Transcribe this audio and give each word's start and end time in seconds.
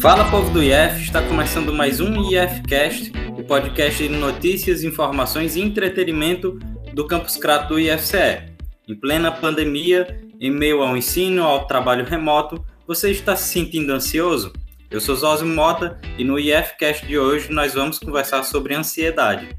Fala 0.00 0.30
povo 0.30 0.50
do 0.50 0.62
IF, 0.62 1.02
está 1.02 1.20
começando 1.20 1.74
mais 1.74 2.00
um 2.00 2.30
IFcast, 2.30 3.12
o 3.38 3.44
podcast 3.44 4.02
de 4.02 4.08
notícias, 4.08 4.82
informações 4.82 5.56
e 5.56 5.60
entretenimento 5.60 6.58
do 6.94 7.06
Campus 7.06 7.36
Crato 7.36 7.74
do 7.74 7.80
IFCE. 7.80 8.54
Em 8.88 8.94
plena 8.94 9.30
pandemia, 9.30 10.22
em 10.40 10.50
meio 10.50 10.82
ao 10.82 10.96
ensino, 10.96 11.44
ao 11.44 11.66
trabalho 11.66 12.06
remoto, 12.06 12.64
você 12.86 13.10
está 13.10 13.36
se 13.36 13.52
sentindo 13.52 13.92
ansioso? 13.92 14.54
Eu 14.90 15.02
sou 15.02 15.16
Zosimo 15.16 15.54
Mota 15.54 16.00
e 16.16 16.24
no 16.24 16.38
IFcast 16.38 17.06
de 17.06 17.18
hoje 17.18 17.52
nós 17.52 17.74
vamos 17.74 17.98
conversar 17.98 18.42
sobre 18.42 18.74
ansiedade. 18.74 19.50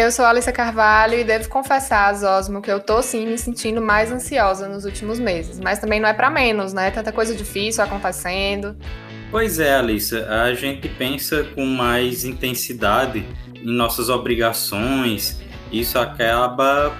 Eu 0.00 0.10
sou 0.10 0.24
Alissa 0.24 0.50
Carvalho 0.50 1.12
e 1.18 1.24
devo 1.24 1.46
confessar, 1.50 2.14
Zosmo, 2.14 2.62
que 2.62 2.72
eu 2.72 2.80
tô 2.80 3.02
sim 3.02 3.26
me 3.26 3.36
sentindo 3.36 3.82
mais 3.82 4.10
ansiosa 4.10 4.66
nos 4.66 4.86
últimos 4.86 5.20
meses. 5.20 5.60
Mas 5.60 5.78
também 5.78 6.00
não 6.00 6.08
é 6.08 6.14
para 6.14 6.30
menos, 6.30 6.72
né? 6.72 6.90
Tanta 6.90 7.12
coisa 7.12 7.34
difícil 7.34 7.84
acontecendo. 7.84 8.74
Pois 9.30 9.58
é, 9.60 9.74
Alissa, 9.74 10.26
a 10.26 10.54
gente 10.54 10.88
pensa 10.88 11.44
com 11.54 11.66
mais 11.66 12.24
intensidade 12.24 13.26
em 13.54 13.70
nossas 13.70 14.08
obrigações, 14.08 15.38
isso 15.70 15.98
acaba 15.98 16.96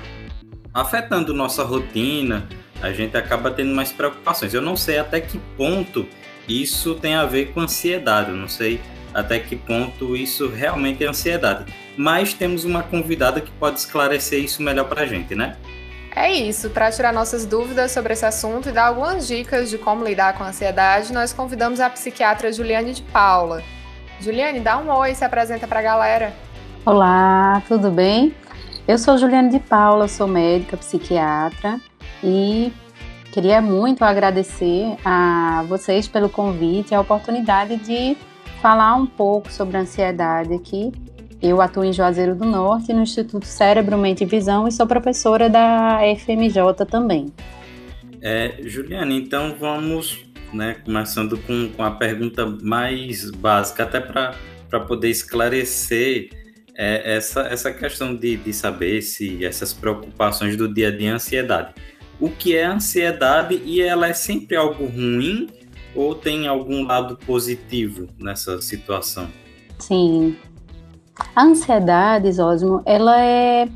afetando 0.74 1.32
nossa 1.32 1.64
rotina, 1.64 2.46
a 2.82 2.92
gente 2.92 3.16
acaba 3.16 3.50
tendo 3.50 3.74
mais 3.74 3.90
preocupações. 3.90 4.52
Eu 4.52 4.60
não 4.60 4.76
sei 4.76 4.98
até 4.98 5.22
que 5.22 5.38
ponto 5.56 6.06
isso 6.46 6.94
tem 6.96 7.14
a 7.14 7.24
ver 7.24 7.54
com 7.54 7.60
ansiedade, 7.60 8.28
eu 8.28 8.36
não 8.36 8.48
sei 8.48 8.78
até 9.12 9.38
que 9.38 9.56
ponto 9.56 10.16
isso 10.16 10.48
realmente 10.48 11.04
é 11.04 11.08
ansiedade. 11.08 11.72
Mas 11.96 12.32
temos 12.32 12.64
uma 12.64 12.82
convidada 12.82 13.40
que 13.40 13.50
pode 13.52 13.78
esclarecer 13.78 14.42
isso 14.42 14.62
melhor 14.62 14.84
para 14.88 15.02
a 15.02 15.06
gente, 15.06 15.34
né? 15.34 15.56
É 16.14 16.32
isso, 16.32 16.70
para 16.70 16.90
tirar 16.90 17.12
nossas 17.12 17.46
dúvidas 17.46 17.92
sobre 17.92 18.12
esse 18.12 18.26
assunto 18.26 18.68
e 18.68 18.72
dar 18.72 18.86
algumas 18.86 19.28
dicas 19.28 19.70
de 19.70 19.78
como 19.78 20.04
lidar 20.04 20.36
com 20.36 20.42
a 20.42 20.48
ansiedade, 20.48 21.12
nós 21.12 21.32
convidamos 21.32 21.78
a 21.78 21.88
psiquiatra 21.88 22.52
Juliane 22.52 22.92
de 22.92 23.02
Paula. 23.02 23.62
Juliane, 24.20 24.60
dá 24.60 24.76
um 24.78 24.90
oi 24.90 25.12
e 25.12 25.14
se 25.14 25.24
apresenta 25.24 25.68
para 25.68 25.78
a 25.78 25.82
galera. 25.82 26.34
Olá, 26.84 27.62
tudo 27.68 27.90
bem? 27.90 28.34
Eu 28.88 28.98
sou 28.98 29.16
Juliane 29.16 29.50
de 29.50 29.60
Paula, 29.60 30.08
sou 30.08 30.26
médica, 30.26 30.76
psiquiatra 30.76 31.80
e 32.24 32.72
queria 33.30 33.62
muito 33.62 34.04
agradecer 34.04 34.96
a 35.04 35.64
vocês 35.68 36.08
pelo 36.08 36.28
convite 36.28 36.90
e 36.90 36.94
a 36.94 37.00
oportunidade 37.00 37.76
de 37.76 38.16
falar 38.60 38.94
um 38.94 39.06
pouco 39.06 39.50
sobre 39.50 39.76
ansiedade 39.76 40.52
aqui. 40.54 40.92
Eu 41.42 41.60
atuo 41.60 41.82
em 41.82 41.92
Juazeiro 41.92 42.34
do 42.34 42.44
Norte, 42.44 42.92
no 42.92 43.02
Instituto 43.02 43.46
Cérebro, 43.46 43.96
Mente 43.96 44.24
e 44.24 44.26
Visão, 44.26 44.68
e 44.68 44.72
sou 44.72 44.86
professora 44.86 45.48
da 45.48 45.98
FMJ 46.18 46.84
também. 46.86 47.32
É, 48.20 48.56
Juliana, 48.62 49.12
então 49.14 49.56
vamos 49.58 50.26
né, 50.52 50.76
começando 50.84 51.38
com, 51.38 51.70
com 51.74 51.82
a 51.82 51.92
pergunta 51.92 52.44
mais 52.62 53.30
básica, 53.30 53.84
até 53.84 53.98
para 54.00 54.80
poder 54.86 55.08
esclarecer 55.08 56.28
é, 56.76 57.16
essa, 57.16 57.42
essa 57.42 57.72
questão 57.72 58.14
de, 58.14 58.36
de 58.36 58.52
saber 58.52 59.00
se 59.00 59.42
essas 59.42 59.72
preocupações 59.72 60.56
do 60.56 60.72
dia 60.72 60.88
a 60.88 60.90
dia, 60.90 61.14
ansiedade. 61.14 61.72
O 62.20 62.28
que 62.28 62.54
é 62.54 62.66
ansiedade 62.66 63.62
e 63.64 63.80
ela 63.80 64.08
é 64.08 64.12
sempre 64.12 64.54
algo 64.56 64.84
ruim 64.84 65.48
ou 65.94 66.14
tem 66.14 66.46
algum 66.46 66.84
lado 66.86 67.16
positivo 67.26 68.08
nessa 68.18 68.60
situação? 68.60 69.28
Sim. 69.78 70.36
A 71.34 71.42
ansiedade, 71.42 72.30
Zósimo, 72.32 72.82
ela 72.84 73.20
é, 73.20 73.68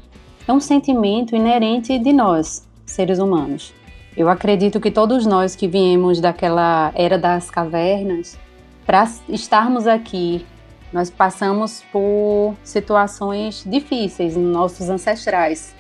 é 0.47 0.53
um 0.53 0.61
sentimento 0.61 1.35
inerente 1.35 1.99
de 1.99 2.13
nós, 2.13 2.67
seres 2.87 3.19
humanos. 3.19 3.75
Eu 4.17 4.29
acredito 4.29 4.81
que 4.81 4.91
todos 4.91 5.27
nós 5.27 5.57
que 5.57 5.67
viemos 5.67 6.21
daquela 6.21 6.93
era 6.95 7.19
das 7.19 7.51
cavernas, 7.51 8.39
para 8.87 9.09
estarmos 9.29 9.87
aqui, 9.87 10.47
nós 10.93 11.11
passamos 11.11 11.83
por 11.91 12.55
situações 12.63 13.65
difíceis, 13.67 14.37
nossos 14.37 14.89
ancestrais. 14.89 15.75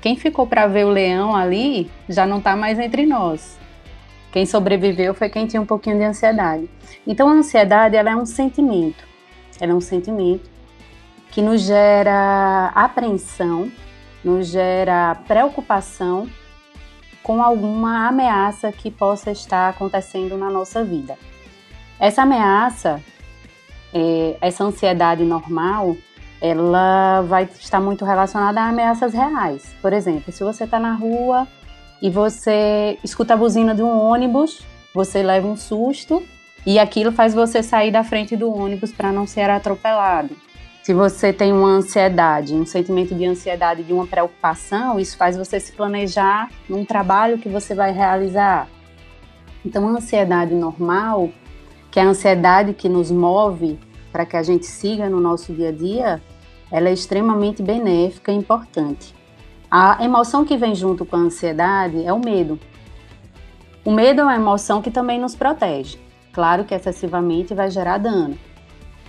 Quem 0.00 0.16
ficou 0.16 0.46
para 0.46 0.66
ver 0.66 0.86
o 0.86 0.90
leão 0.90 1.36
ali 1.36 1.90
já 2.08 2.24
não 2.24 2.38
está 2.38 2.56
mais 2.56 2.78
entre 2.78 3.04
nós. 3.04 3.58
Quem 4.36 4.44
sobreviveu 4.44 5.14
foi 5.14 5.30
quem 5.30 5.46
tinha 5.46 5.62
um 5.62 5.64
pouquinho 5.64 5.96
de 5.96 6.04
ansiedade. 6.04 6.68
Então 7.06 7.26
a 7.26 7.32
ansiedade 7.32 7.96
ela 7.96 8.10
é 8.10 8.14
um 8.14 8.26
sentimento. 8.26 9.02
Ela 9.58 9.72
é 9.72 9.74
um 9.74 9.80
sentimento 9.80 10.50
que 11.30 11.40
nos 11.40 11.62
gera 11.62 12.70
apreensão, 12.74 13.72
nos 14.22 14.48
gera 14.48 15.14
preocupação 15.26 16.28
com 17.22 17.42
alguma 17.42 18.08
ameaça 18.08 18.70
que 18.70 18.90
possa 18.90 19.30
estar 19.30 19.70
acontecendo 19.70 20.36
na 20.36 20.50
nossa 20.50 20.84
vida. 20.84 21.16
Essa 21.98 22.24
ameaça, 22.24 23.02
é, 23.90 24.36
essa 24.42 24.64
ansiedade 24.64 25.24
normal, 25.24 25.96
ela 26.42 27.22
vai 27.22 27.44
estar 27.44 27.80
muito 27.80 28.04
relacionada 28.04 28.60
a 28.60 28.68
ameaças 28.68 29.14
reais. 29.14 29.74
Por 29.80 29.94
exemplo, 29.94 30.30
se 30.30 30.44
você 30.44 30.64
está 30.64 30.78
na 30.78 30.92
rua 30.92 31.48
e 32.00 32.10
você 32.10 32.98
escuta 33.02 33.34
a 33.34 33.36
buzina 33.36 33.74
de 33.74 33.82
um 33.82 33.98
ônibus, 33.98 34.62
você 34.94 35.22
leva 35.22 35.46
um 35.46 35.56
susto 35.56 36.22
e 36.64 36.78
aquilo 36.78 37.12
faz 37.12 37.34
você 37.34 37.62
sair 37.62 37.90
da 37.90 38.02
frente 38.02 38.36
do 38.36 38.52
ônibus 38.52 38.92
para 38.92 39.12
não 39.12 39.26
ser 39.26 39.48
atropelado. 39.48 40.36
Se 40.82 40.94
você 40.94 41.32
tem 41.32 41.52
uma 41.52 41.68
ansiedade, 41.68 42.54
um 42.54 42.64
sentimento 42.64 43.12
de 43.12 43.26
ansiedade, 43.26 43.82
de 43.82 43.92
uma 43.92 44.06
preocupação, 44.06 45.00
isso 45.00 45.16
faz 45.16 45.36
você 45.36 45.58
se 45.58 45.72
planejar 45.72 46.48
num 46.68 46.84
trabalho 46.84 47.38
que 47.38 47.48
você 47.48 47.74
vai 47.74 47.90
realizar. 47.90 48.68
Então, 49.64 49.88
a 49.88 49.90
ansiedade 49.90 50.54
normal, 50.54 51.30
que 51.90 51.98
é 51.98 52.04
a 52.04 52.06
ansiedade 52.06 52.72
que 52.72 52.88
nos 52.88 53.10
move 53.10 53.76
para 54.12 54.24
que 54.24 54.36
a 54.36 54.44
gente 54.44 54.64
siga 54.64 55.10
no 55.10 55.20
nosso 55.20 55.52
dia 55.52 55.70
a 55.70 55.72
dia, 55.72 56.22
ela 56.70 56.88
é 56.88 56.92
extremamente 56.92 57.64
benéfica 57.64 58.30
e 58.30 58.36
importante. 58.36 59.12
A 59.70 60.04
emoção 60.04 60.44
que 60.44 60.56
vem 60.56 60.74
junto 60.74 61.04
com 61.04 61.16
a 61.16 61.20
ansiedade 61.20 62.04
é 62.04 62.12
o 62.12 62.18
medo. 62.18 62.58
O 63.84 63.90
medo 63.90 64.20
é 64.20 64.24
uma 64.24 64.36
emoção 64.36 64.80
que 64.80 64.90
também 64.90 65.20
nos 65.20 65.34
protege. 65.34 65.98
Claro 66.32 66.64
que 66.64 66.74
excessivamente 66.74 67.54
vai 67.54 67.70
gerar 67.70 67.98
dano. 67.98 68.36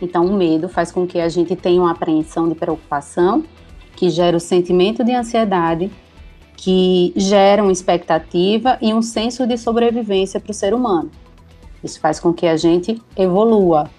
Então, 0.02 0.26
o 0.26 0.34
medo 0.34 0.70
faz 0.70 0.92
com 0.92 1.06
que 1.06 1.20
a 1.20 1.28
gente 1.30 1.56
tenha 1.56 1.82
uma 1.82 1.92
apreensão 1.92 2.48
de 2.48 2.56
preocupação, 2.56 3.44
que 3.96 4.10
gera 4.10 4.38
o 4.38 4.40
sentimento 4.40 5.04
de 5.04 5.14
ansiedade, 5.14 5.92
que 6.56 7.14
gera 7.16 7.62
uma 7.62 7.72
expectativa 7.72 8.78
e 8.82 8.94
um 8.94 9.02
senso 9.02 9.46
de 9.46 9.58
sobrevivência 9.58 10.40
para 10.40 10.52
o 10.52 10.54
ser 10.54 10.74
humano. 10.74 11.12
Isso 11.84 12.00
faz 12.00 12.20
com 12.20 12.34
que 12.34 12.48
a 12.48 12.58
gente 12.58 13.02
evolua. 13.16 13.90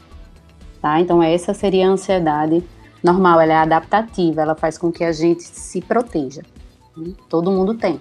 Tá? 0.81 1.01
Então, 1.01 1.23
essa 1.23 1.53
seria 1.55 1.89
a 1.89 1.91
ansiedade 1.91 2.65
normal, 3.03 3.41
ela 3.41 3.53
é 3.53 3.57
adaptativa, 3.57 4.43
ela 4.43 4.55
faz 4.55 4.77
com 4.77 4.91
que 4.91 5.05
a 5.05 5.13
gente 5.13 5.43
se 5.43 5.81
proteja. 5.81 6.43
Todo 7.29 7.51
mundo 7.51 7.75
tem. 7.75 8.01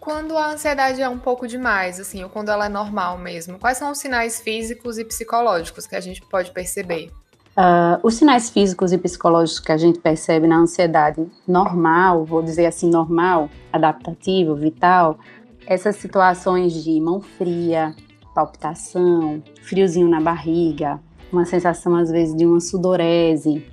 Quando 0.00 0.36
a 0.36 0.52
ansiedade 0.52 1.02
é 1.02 1.08
um 1.08 1.18
pouco 1.18 1.46
demais, 1.46 2.00
assim, 2.00 2.22
ou 2.22 2.30
quando 2.30 2.48
ela 2.48 2.66
é 2.66 2.68
normal 2.68 3.18
mesmo, 3.18 3.58
quais 3.58 3.76
são 3.76 3.90
os 3.90 3.98
sinais 3.98 4.40
físicos 4.40 4.96
e 4.96 5.04
psicológicos 5.04 5.86
que 5.86 5.94
a 5.94 6.00
gente 6.00 6.22
pode 6.22 6.50
perceber? 6.52 7.10
Uh, 7.58 7.98
os 8.02 8.14
sinais 8.14 8.48
físicos 8.48 8.92
e 8.92 8.98
psicológicos 8.98 9.60
que 9.60 9.72
a 9.72 9.76
gente 9.76 9.98
percebe 9.98 10.46
na 10.46 10.58
ansiedade 10.58 11.26
normal, 11.46 12.24
vou 12.24 12.40
dizer 12.40 12.66
assim, 12.66 12.88
normal, 12.88 13.50
adaptativo, 13.72 14.54
vital, 14.54 15.18
essas 15.66 15.96
situações 15.96 16.72
de 16.72 16.98
mão 17.00 17.20
fria, 17.20 17.94
palpitação, 18.32 19.42
friozinho 19.62 20.08
na 20.08 20.20
barriga, 20.20 21.00
uma 21.32 21.44
sensação 21.44 21.96
às 21.96 22.10
vezes 22.10 22.34
de 22.34 22.46
uma 22.46 22.60
sudorese, 22.60 23.66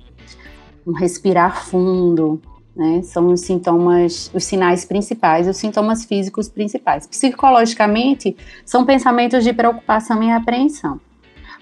um 0.86 0.92
respirar 0.92 1.64
fundo, 1.64 2.40
né? 2.76 3.02
São 3.02 3.28
os 3.28 3.40
sintomas, 3.40 4.30
os 4.34 4.44
sinais 4.44 4.84
principais, 4.84 5.48
os 5.48 5.56
sintomas 5.56 6.04
físicos 6.04 6.48
principais. 6.48 7.06
Psicologicamente, 7.06 8.36
são 8.64 8.84
pensamentos 8.84 9.42
de 9.42 9.52
preocupação 9.52 10.22
e 10.22 10.30
apreensão. 10.30 11.00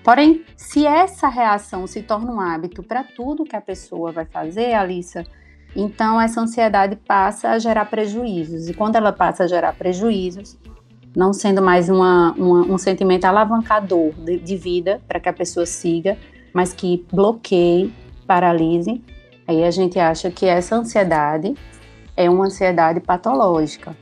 Porém, 0.02 0.44
se 0.56 0.84
essa 0.84 1.28
reação 1.28 1.86
se 1.86 2.02
torna 2.02 2.30
um 2.30 2.40
hábito 2.40 2.82
para 2.82 3.04
tudo 3.04 3.44
que 3.44 3.56
a 3.56 3.60
pessoa 3.60 4.12
vai 4.12 4.26
fazer, 4.26 4.74
Alissa, 4.74 5.24
então 5.74 6.20
essa 6.20 6.40
ansiedade 6.40 6.96
passa 6.96 7.50
a 7.50 7.58
gerar 7.58 7.86
prejuízos. 7.86 8.68
E 8.68 8.74
quando 8.74 8.96
ela 8.96 9.12
passa 9.12 9.44
a 9.44 9.46
gerar 9.46 9.72
prejuízos, 9.72 10.58
não 11.16 11.32
sendo 11.32 11.62
mais 11.62 11.88
uma, 11.88 12.32
uma, 12.32 12.60
um 12.66 12.76
sentimento 12.76 13.24
alavancador 13.24 14.12
de, 14.12 14.36
de 14.38 14.56
vida 14.56 15.00
para 15.06 15.20
que 15.20 15.28
a 15.28 15.32
pessoa 15.32 15.64
siga, 15.64 16.18
mas 16.52 16.72
que 16.72 17.06
bloqueie, 17.10 17.92
paralise, 18.26 19.00
Aí 19.46 19.62
a 19.62 19.70
gente 19.70 19.98
acha 19.98 20.30
que 20.30 20.46
essa 20.46 20.76
ansiedade 20.76 21.54
é 22.16 22.28
uma 22.30 22.46
ansiedade 22.46 23.00
patológica. 23.00 23.96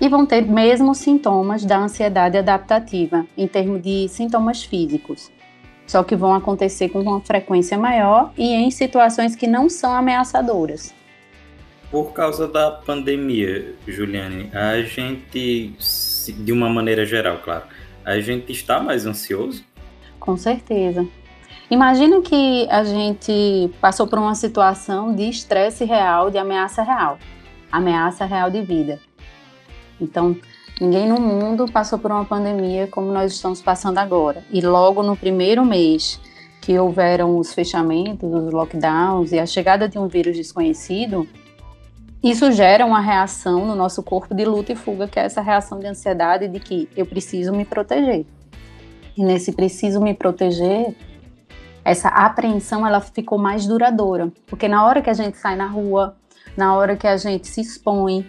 E 0.00 0.08
vão 0.08 0.26
ter 0.26 0.42
mesmo 0.42 0.94
sintomas 0.94 1.64
da 1.64 1.78
ansiedade 1.78 2.36
adaptativa, 2.36 3.24
em 3.36 3.46
termos 3.46 3.80
de 3.80 4.08
sintomas 4.08 4.62
físicos. 4.62 5.30
Só 5.86 6.02
que 6.02 6.16
vão 6.16 6.34
acontecer 6.34 6.88
com 6.88 7.00
uma 7.00 7.20
frequência 7.20 7.78
maior 7.78 8.32
e 8.36 8.52
em 8.54 8.70
situações 8.70 9.36
que 9.36 9.46
não 9.46 9.68
são 9.68 9.94
ameaçadoras. 9.94 10.94
Por 11.90 12.12
causa 12.12 12.48
da 12.48 12.70
pandemia, 12.70 13.74
Juliane, 13.86 14.50
a 14.52 14.82
gente, 14.82 15.74
de 16.28 16.52
uma 16.52 16.68
maneira 16.68 17.06
geral, 17.06 17.38
claro, 17.38 17.64
a 18.04 18.18
gente 18.18 18.50
está 18.50 18.80
mais 18.82 19.06
ansioso? 19.06 19.64
Com 20.18 20.36
certeza. 20.36 21.06
Imagina 21.74 22.22
que 22.22 22.68
a 22.70 22.84
gente 22.84 23.68
passou 23.80 24.06
por 24.06 24.16
uma 24.16 24.36
situação 24.36 25.12
de 25.12 25.28
estresse 25.28 25.84
real, 25.84 26.30
de 26.30 26.38
ameaça 26.38 26.84
real, 26.84 27.18
ameaça 27.70 28.24
real 28.24 28.48
de 28.48 28.62
vida. 28.62 29.00
Então, 30.00 30.36
ninguém 30.80 31.08
no 31.08 31.20
mundo 31.20 31.66
passou 31.66 31.98
por 31.98 32.12
uma 32.12 32.24
pandemia 32.24 32.86
como 32.86 33.10
nós 33.10 33.32
estamos 33.32 33.60
passando 33.60 33.98
agora. 33.98 34.44
E 34.52 34.60
logo 34.60 35.02
no 35.02 35.16
primeiro 35.16 35.64
mês 35.64 36.20
que 36.60 36.78
houveram 36.78 37.36
os 37.38 37.52
fechamentos, 37.52 38.32
os 38.32 38.52
lockdowns 38.52 39.32
e 39.32 39.40
a 39.40 39.44
chegada 39.44 39.88
de 39.88 39.98
um 39.98 40.06
vírus 40.06 40.36
desconhecido, 40.36 41.26
isso 42.22 42.52
gera 42.52 42.86
uma 42.86 43.00
reação 43.00 43.66
no 43.66 43.74
nosso 43.74 44.00
corpo 44.00 44.32
de 44.32 44.44
luta 44.44 44.70
e 44.70 44.76
fuga, 44.76 45.08
que 45.08 45.18
é 45.18 45.24
essa 45.24 45.40
reação 45.40 45.80
de 45.80 45.88
ansiedade 45.88 46.46
de 46.46 46.60
que 46.60 46.88
eu 46.96 47.04
preciso 47.04 47.52
me 47.52 47.64
proteger. 47.64 48.24
E 49.16 49.24
nesse 49.24 49.50
preciso 49.50 50.00
me 50.00 50.14
proteger, 50.14 50.94
essa 51.84 52.08
apreensão 52.08 52.86
ela 52.86 53.00
ficou 53.00 53.38
mais 53.38 53.66
duradoura, 53.66 54.32
porque 54.46 54.66
na 54.66 54.86
hora 54.86 55.02
que 55.02 55.10
a 55.10 55.14
gente 55.14 55.36
sai 55.36 55.54
na 55.54 55.66
rua, 55.66 56.16
na 56.56 56.74
hora 56.74 56.96
que 56.96 57.06
a 57.06 57.16
gente 57.16 57.46
se 57.46 57.60
expõe, 57.60 58.26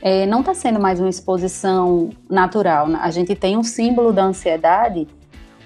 é, 0.00 0.26
não 0.26 0.40
está 0.40 0.54
sendo 0.54 0.78
mais 0.78 1.00
uma 1.00 1.08
exposição 1.08 2.10
natural. 2.30 2.86
Né? 2.86 2.98
A 3.02 3.10
gente 3.10 3.34
tem 3.34 3.56
um 3.56 3.64
símbolo 3.64 4.12
da 4.12 4.22
ansiedade 4.22 5.08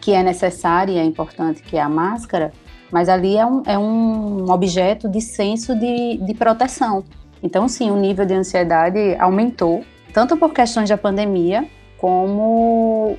que 0.00 0.12
é 0.12 0.22
necessário 0.22 0.94
e 0.94 0.98
é 0.98 1.04
importante, 1.04 1.62
que 1.62 1.76
é 1.76 1.80
a 1.80 1.88
máscara, 1.88 2.52
mas 2.90 3.08
ali 3.08 3.36
é 3.36 3.46
um, 3.46 3.62
é 3.66 3.78
um 3.78 4.50
objeto 4.50 5.08
de 5.08 5.20
senso 5.20 5.74
de, 5.74 6.16
de 6.16 6.34
proteção. 6.34 7.04
Então, 7.42 7.68
sim, 7.68 7.90
o 7.90 7.96
nível 7.96 8.24
de 8.24 8.34
ansiedade 8.34 9.16
aumentou, 9.18 9.84
tanto 10.12 10.36
por 10.36 10.52
questões 10.52 10.88
da 10.88 10.96
pandemia, 10.96 11.68
como 11.98 13.16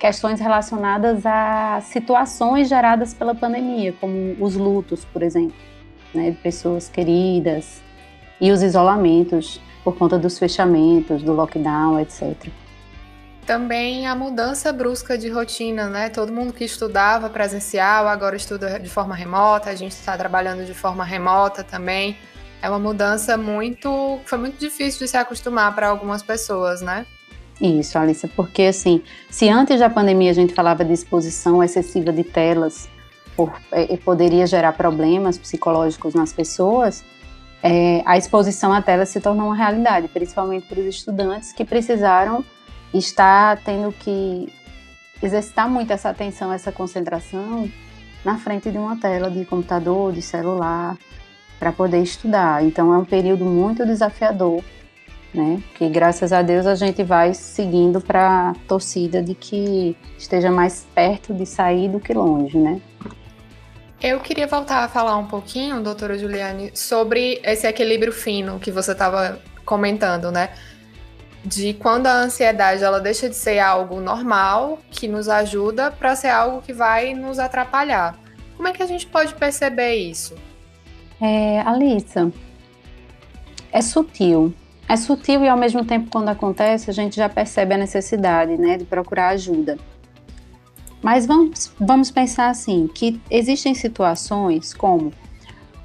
questões 0.00 0.40
relacionadas 0.40 1.26
a 1.26 1.80
situações 1.82 2.70
geradas 2.70 3.12
pela 3.12 3.34
pandemia, 3.34 3.92
como 4.00 4.34
os 4.40 4.56
lutos, 4.56 5.04
por 5.04 5.22
exemplo, 5.22 5.54
né, 6.14 6.30
de 6.30 6.38
pessoas 6.38 6.88
queridas, 6.88 7.82
e 8.40 8.50
os 8.50 8.62
isolamentos 8.62 9.60
por 9.84 9.96
conta 9.96 10.18
dos 10.18 10.38
fechamentos, 10.38 11.22
do 11.22 11.32
lockdown, 11.34 12.00
etc. 12.00 12.34
Também 13.44 14.06
a 14.06 14.14
mudança 14.14 14.72
brusca 14.72 15.18
de 15.18 15.28
rotina, 15.28 15.88
né? 15.88 16.08
Todo 16.08 16.32
mundo 16.32 16.52
que 16.52 16.64
estudava 16.64 17.28
presencial 17.28 18.08
agora 18.08 18.36
estuda 18.36 18.78
de 18.78 18.88
forma 18.88 19.14
remota, 19.14 19.68
a 19.68 19.74
gente 19.74 19.92
está 19.92 20.16
trabalhando 20.16 20.64
de 20.64 20.72
forma 20.72 21.04
remota 21.04 21.62
também. 21.62 22.16
É 22.62 22.68
uma 22.70 22.78
mudança 22.78 23.36
muito. 23.36 24.20
foi 24.24 24.38
muito 24.38 24.58
difícil 24.58 25.00
de 25.00 25.08
se 25.08 25.16
acostumar 25.16 25.74
para 25.74 25.88
algumas 25.88 26.22
pessoas, 26.22 26.80
né? 26.80 27.06
Isso, 27.60 27.98
Alissa, 27.98 28.28
porque 28.34 28.62
assim, 28.62 29.02
se 29.28 29.48
antes 29.48 29.80
da 29.80 29.90
pandemia 29.90 30.30
a 30.30 30.34
gente 30.34 30.54
falava 30.54 30.82
de 30.84 30.94
exposição 30.94 31.62
excessiva 31.62 32.10
de 32.10 32.24
telas, 32.24 32.88
por, 33.36 33.52
é, 33.70 33.96
poderia 33.98 34.46
gerar 34.46 34.72
problemas 34.72 35.36
psicológicos 35.36 36.14
nas 36.14 36.32
pessoas, 36.32 37.04
é, 37.62 38.02
a 38.06 38.16
exposição 38.16 38.72
à 38.72 38.80
tela 38.80 39.04
se 39.04 39.20
tornou 39.20 39.46
uma 39.46 39.54
realidade, 39.54 40.08
principalmente 40.08 40.66
para 40.66 40.80
os 40.80 40.86
estudantes 40.86 41.52
que 41.52 41.64
precisaram 41.64 42.42
estar 42.94 43.58
tendo 43.58 43.92
que 43.92 44.50
exercitar 45.22 45.68
muito 45.68 45.92
essa 45.92 46.08
atenção, 46.08 46.50
essa 46.50 46.72
concentração 46.72 47.70
na 48.24 48.38
frente 48.38 48.70
de 48.70 48.78
uma 48.78 48.96
tela 48.96 49.30
de 49.30 49.44
computador, 49.44 50.12
de 50.12 50.22
celular, 50.22 50.96
para 51.58 51.72
poder 51.72 52.02
estudar. 52.02 52.64
Então 52.64 52.92
é 52.94 52.96
um 52.96 53.04
período 53.04 53.44
muito 53.44 53.84
desafiador 53.84 54.64
né? 55.32 55.62
Que 55.74 55.88
graças 55.88 56.32
a 56.32 56.42
Deus 56.42 56.66
a 56.66 56.74
gente 56.74 57.02
vai 57.02 57.34
seguindo 57.34 58.00
para 58.00 58.50
a 58.50 58.54
torcida 58.66 59.22
de 59.22 59.34
que 59.34 59.96
esteja 60.18 60.50
mais 60.50 60.86
perto 60.94 61.32
de 61.32 61.46
sair 61.46 61.88
do 61.88 62.00
que 62.00 62.12
longe, 62.12 62.58
né? 62.58 62.80
Eu 64.02 64.18
queria 64.20 64.46
voltar 64.46 64.84
a 64.84 64.88
falar 64.88 65.16
um 65.18 65.26
pouquinho, 65.26 65.82
doutora 65.82 66.18
Juliane, 66.18 66.70
sobre 66.74 67.40
esse 67.44 67.66
equilíbrio 67.66 68.12
fino 68.12 68.58
que 68.58 68.72
você 68.72 68.92
estava 68.92 69.38
comentando, 69.64 70.30
né? 70.30 70.50
De 71.44 71.74
quando 71.74 72.06
a 72.06 72.14
ansiedade 72.14 72.82
ela 72.82 72.98
deixa 72.98 73.28
de 73.28 73.36
ser 73.36 73.58
algo 73.58 74.00
normal, 74.00 74.78
que 74.90 75.06
nos 75.06 75.28
ajuda, 75.28 75.90
para 75.90 76.16
ser 76.16 76.28
algo 76.28 76.62
que 76.62 76.72
vai 76.72 77.12
nos 77.12 77.38
atrapalhar. 77.38 78.18
Como 78.56 78.68
é 78.68 78.72
que 78.72 78.82
a 78.82 78.86
gente 78.86 79.06
pode 79.06 79.34
perceber 79.34 79.94
isso? 79.96 80.34
É, 81.20 81.60
Alissa, 81.60 82.32
é 83.70 83.82
sutil, 83.82 84.54
é 84.90 84.96
sutil 84.96 85.44
e 85.44 85.48
ao 85.48 85.56
mesmo 85.56 85.84
tempo 85.84 86.10
quando 86.10 86.30
acontece 86.30 86.90
a 86.90 86.92
gente 86.92 87.14
já 87.14 87.28
percebe 87.28 87.74
a 87.74 87.78
necessidade, 87.78 88.56
né, 88.56 88.76
de 88.76 88.84
procurar 88.84 89.28
ajuda. 89.28 89.78
Mas 91.00 91.26
vamos, 91.26 91.72
vamos 91.78 92.10
pensar 92.10 92.50
assim, 92.50 92.88
que 92.92 93.20
existem 93.30 93.72
situações 93.72 94.74
como 94.74 95.12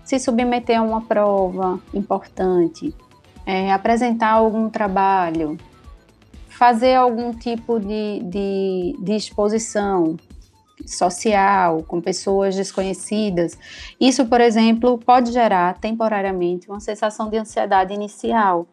se 0.03 0.17
submeter 0.17 0.79
a 0.79 0.81
uma 0.81 1.01
prova 1.01 1.79
importante, 1.93 2.95
é, 3.45 3.71
apresentar 3.71 4.31
algum 4.31 4.71
trabalho, 4.71 5.55
fazer 6.49 6.95
algum 6.95 7.31
tipo 7.31 7.79
de, 7.79 8.21
de, 8.23 8.95
de 8.99 9.13
exposição 9.13 10.17
social 10.83 11.83
com 11.83 12.01
pessoas 12.01 12.55
desconhecidas. 12.55 13.55
Isso, 14.01 14.25
por 14.25 14.41
exemplo, 14.41 14.97
pode 14.97 15.31
gerar 15.31 15.77
temporariamente 15.77 16.67
uma 16.67 16.79
sensação 16.79 17.29
de 17.29 17.37
ansiedade 17.37 17.93
inicial, 17.93 18.67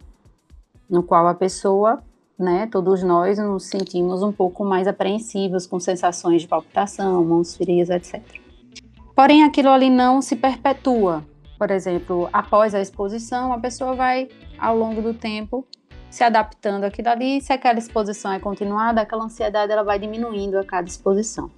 no 0.92 1.02
qual 1.02 1.26
a 1.26 1.34
pessoa, 1.34 2.02
né, 2.38 2.68
todos 2.70 3.02
nós 3.02 3.38
nos 3.38 3.64
sentimos 3.64 4.22
um 4.22 4.30
pouco 4.30 4.62
mais 4.62 4.86
apreensivos, 4.86 5.66
com 5.66 5.80
sensações 5.80 6.42
de 6.42 6.48
palpitação, 6.48 7.24
mãos 7.24 7.56
frias, 7.56 7.88
etc. 7.88 8.22
Porém, 9.16 9.42
aquilo 9.42 9.70
ali 9.70 9.88
não 9.88 10.20
se 10.20 10.36
perpetua. 10.36 11.24
Por 11.58 11.70
exemplo, 11.70 12.28
após 12.30 12.74
a 12.74 12.80
exposição, 12.80 13.54
a 13.54 13.58
pessoa 13.58 13.94
vai, 13.94 14.28
ao 14.58 14.76
longo 14.76 15.00
do 15.00 15.14
tempo, 15.14 15.66
se 16.10 16.22
adaptando 16.22 16.84
àquilo 16.84 17.08
ali. 17.08 17.40
Se 17.40 17.54
aquela 17.54 17.78
exposição 17.78 18.30
é 18.30 18.38
continuada, 18.38 19.00
aquela 19.00 19.24
ansiedade 19.24 19.72
ela 19.72 19.82
vai 19.82 19.98
diminuindo 19.98 20.58
a 20.58 20.64
cada 20.64 20.88
exposição. 20.88 21.50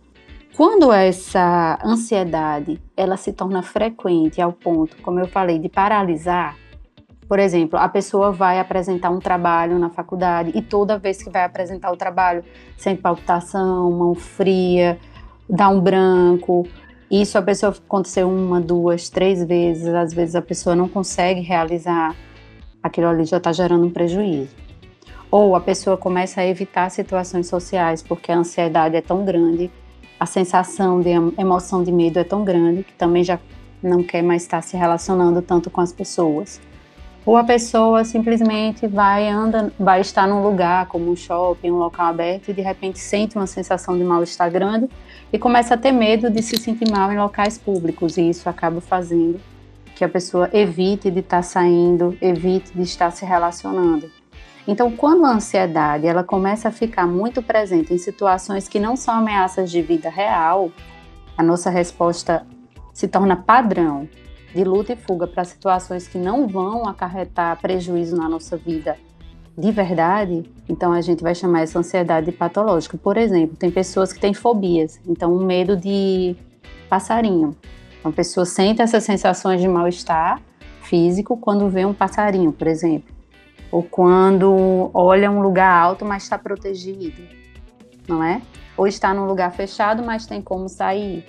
Quando 0.57 0.93
essa 0.93 1.77
ansiedade 1.85 2.81
ela 2.97 3.17
se 3.17 3.33
torna 3.33 3.63
frequente 3.63 4.41
ao 4.41 4.53
ponto, 4.53 4.97
como 5.03 5.19
eu 5.19 5.27
falei, 5.27 5.59
de 5.59 5.69
paralisar, 5.69 6.57
por 7.29 7.39
exemplo, 7.39 7.79
a 7.79 7.89
pessoa 7.89 8.31
vai 8.31 8.59
apresentar 8.59 9.11
um 9.11 9.19
trabalho 9.19 9.79
na 9.79 9.89
faculdade 9.89 10.53
e 10.55 10.61
toda 10.61 10.99
vez 10.99 11.23
que 11.23 11.31
vai 11.31 11.45
apresentar 11.45 11.91
o 11.91 11.97
trabalho 11.97 12.45
sente 12.77 13.01
palpitação, 13.01 13.91
mão 13.91 14.15
fria, 14.15 14.99
dá 15.49 15.69
um 15.69 15.81
branco. 15.81 16.67
Isso 17.11 17.39
a 17.39 17.43
pessoa 17.43 17.73
aconteceu 17.73 18.29
uma, 18.29 18.61
duas, 18.61 19.09
três 19.09 19.43
vezes, 19.45 19.89
às 19.89 20.13
vezes 20.13 20.35
a 20.35 20.43
pessoa 20.43 20.77
não 20.77 20.89
consegue 20.89 21.41
realizar, 21.41 22.15
aquilo 22.83 23.09
ali 23.09 23.25
já 23.25 23.39
está 23.39 23.53
gerando 23.53 23.87
um 23.87 23.91
prejuízo. 23.91 24.55
Ou 25.31 25.57
a 25.57 25.61
pessoa 25.61 25.97
começa 25.97 26.41
a 26.41 26.47
evitar 26.47 26.91
situações 26.91 27.49
sociais 27.49 28.03
porque 28.03 28.31
a 28.31 28.37
ansiedade 28.37 28.97
é 28.97 29.01
tão 29.01 29.25
grande, 29.25 29.71
a 30.21 30.27
sensação 30.27 31.01
de 31.01 31.11
emoção 31.39 31.83
de 31.83 31.91
medo 31.91 32.19
é 32.19 32.25
tão 32.25 32.45
grande 32.45 32.85
que 32.85 32.93
também 32.93 33.25
já 33.25 33.39
não 33.83 34.03
quer 34.03 34.23
mais 34.23 34.43
estar 34.43 34.63
se 34.63 34.77
relacionando 34.77 35.43
tanto 35.43 35.71
com 35.71 35.81
as 35.81 35.93
pessoas. 35.93 36.61
Ou 37.27 37.39
a 37.39 37.45
pessoa 37.45 38.05
simplesmente 38.05 38.87
vai 38.87 39.29
anda, 39.29 39.73
vai 39.79 40.03
estar 40.03 40.29
num 40.29 40.43
lugar 40.43 40.87
como 40.87 41.11
um 41.11 41.17
shopping, 41.17 41.71
um 41.71 41.79
local 41.79 42.07
aberto 42.07 42.51
e 42.51 42.53
de 42.53 42.61
repente 42.61 42.99
sente 42.99 43.37
uma 43.37 43.47
sensação 43.47 43.97
de 43.97 44.05
mal-estar 44.05 44.51
grande 44.51 44.91
e 45.33 45.39
começa 45.39 45.73
a 45.73 45.79
ter 45.79 45.91
medo 45.91 46.29
de 46.29 46.43
se 46.43 46.59
sentir 46.59 46.91
mal 46.91 47.11
em 47.11 47.19
locais 47.19 47.57
públicos 47.57 48.19
e 48.19 48.29
isso 48.29 48.47
acaba 48.49 48.81
fazendo 48.81 49.41
que 49.95 50.05
a 50.05 50.09
pessoa 50.09 50.51
evite 50.53 51.11
de 51.11 51.21
estar 51.21 51.43
saindo, 51.43 52.17
evite 52.21 52.73
de 52.75 52.83
estar 52.83 53.11
se 53.11 53.25
relacionando. 53.25 54.11
Então, 54.67 54.91
quando 54.91 55.25
a 55.25 55.31
ansiedade 55.31 56.07
ela 56.07 56.25
começa 56.25 56.69
a 56.69 56.73
ficar 56.73 57.07
muito 57.07 57.43
presente 57.43 57.95
em 57.95 57.99
situações 57.99 58.69
que 58.69 58.81
não 58.81 58.97
são 58.97 59.15
ameaças 59.15 59.71
de 59.71 59.81
vida 59.81 60.11
real, 60.11 60.71
a 61.39 61.43
nossa 61.43 61.71
resposta 61.71 62.47
se 62.93 63.09
torna 63.09 63.37
padrão 63.37 64.09
de 64.55 64.65
luta 64.65 64.93
e 64.93 64.97
fuga 64.97 65.27
para 65.27 65.45
situações 65.45 66.07
que 66.07 66.19
não 66.19 66.47
vão 66.47 66.87
acarretar 66.87 67.61
prejuízo 67.61 68.17
na 68.17 68.29
nossa 68.29 68.57
vida 68.57 68.97
de 69.57 69.71
verdade, 69.71 70.43
então 70.69 70.93
a 70.93 71.01
gente 71.01 71.23
vai 71.23 71.35
chamar 71.35 71.63
essa 71.63 71.79
ansiedade 71.79 72.33
patológica. 72.33 72.99
Por 72.99 73.17
exemplo, 73.17 73.57
tem 73.57 73.71
pessoas 73.71 74.13
que 74.13 74.19
têm 74.19 74.35
fobias, 74.35 75.01
então 75.07 75.33
um 75.33 75.45
medo 75.45 75.77
de 75.77 76.35
passarinho. 76.89 77.57
Uma 78.05 78.13
pessoa 78.13 78.45
sente 78.45 78.83
essas 78.83 79.05
sensações 79.05 79.61
de 79.61 79.69
mal-estar 79.69 80.43
físico 80.83 81.37
quando 81.37 81.69
vê 81.69 81.85
um 81.87 81.95
passarinho, 81.95 82.53
por 82.53 82.67
exemplo, 82.67 83.15
ou 83.71 83.83
quando 83.83 84.91
olha 84.93 85.31
um 85.31 85.41
lugar 85.41 85.73
alto, 85.73 86.05
mas 86.05 86.25
está 86.25 86.37
protegido, 86.37 87.23
não 88.09 88.23
é? 88.23 88.43
Ou 88.77 88.89
está 88.89 89.15
num 89.15 89.25
lugar 89.25 89.53
fechado, 89.53 90.03
mas 90.03 90.27
tem 90.27 90.43
como 90.43 90.69
sair. 90.69 91.25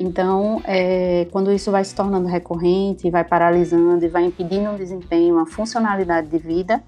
Então, 0.00 0.62
é, 0.64 1.26
quando 1.32 1.52
isso 1.52 1.70
vai 1.70 1.84
se 1.84 1.94
tornando 1.94 2.28
recorrente, 2.28 3.10
vai 3.10 3.24
paralisando 3.24 4.04
e 4.04 4.08
vai 4.08 4.24
impedindo 4.24 4.70
um 4.70 4.76
desempenho, 4.76 5.34
uma 5.34 5.46
funcionalidade 5.46 6.28
de 6.28 6.38
vida, 6.38 6.82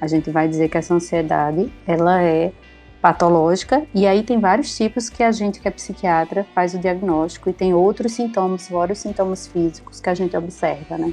a 0.00 0.06
gente 0.06 0.30
vai 0.30 0.48
dizer 0.48 0.68
que 0.68 0.78
essa 0.78 0.94
ansiedade 0.94 1.72
ela 1.86 2.22
é 2.22 2.52
patológica 3.02 3.86
e 3.94 4.06
aí 4.06 4.22
tem 4.22 4.40
vários 4.40 4.74
tipos 4.74 5.10
que 5.10 5.22
a 5.22 5.30
gente 5.30 5.60
que 5.60 5.68
é 5.68 5.70
psiquiatra 5.70 6.46
faz 6.54 6.72
o 6.72 6.78
diagnóstico 6.78 7.50
e 7.50 7.52
tem 7.52 7.74
outros 7.74 8.12
sintomas, 8.12 8.68
vários 8.70 8.98
sintomas 8.98 9.46
físicos 9.46 10.00
que 10.00 10.08
a 10.08 10.14
gente 10.14 10.34
observa, 10.34 10.96
né? 10.96 11.12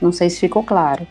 Não 0.00 0.12
sei 0.12 0.30
se 0.30 0.40
ficou 0.40 0.62
claro. 0.62 1.06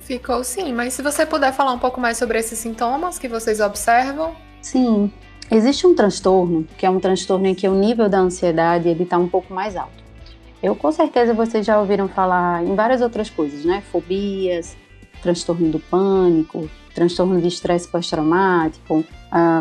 Ficou 0.00 0.42
sim, 0.44 0.72
mas 0.72 0.94
se 0.94 1.02
você 1.02 1.26
puder 1.26 1.52
falar 1.52 1.72
um 1.72 1.78
pouco 1.78 2.00
mais 2.00 2.16
sobre 2.16 2.38
esses 2.38 2.58
sintomas 2.58 3.18
que 3.18 3.28
vocês 3.28 3.60
observam. 3.60 4.34
Sim, 4.62 5.12
existe 5.50 5.86
um 5.86 5.94
transtorno, 5.94 6.66
que 6.76 6.86
é 6.86 6.90
um 6.90 7.00
transtorno 7.00 7.46
em 7.46 7.54
que 7.54 7.68
o 7.68 7.74
nível 7.74 8.08
da 8.08 8.18
ansiedade 8.18 8.88
está 8.90 9.18
um 9.18 9.28
pouco 9.28 9.52
mais 9.52 9.76
alto. 9.76 10.04
Eu 10.62 10.74
com 10.74 10.90
certeza 10.90 11.34
vocês 11.34 11.64
já 11.64 11.78
ouviram 11.78 12.08
falar 12.08 12.64
em 12.64 12.74
várias 12.74 13.00
outras 13.00 13.30
coisas, 13.30 13.64
né? 13.64 13.82
Fobias, 13.92 14.76
transtorno 15.22 15.68
do 15.68 15.78
pânico, 15.78 16.68
transtorno 16.94 17.40
de 17.40 17.48
estresse 17.48 17.86
pós-traumático, 17.88 19.04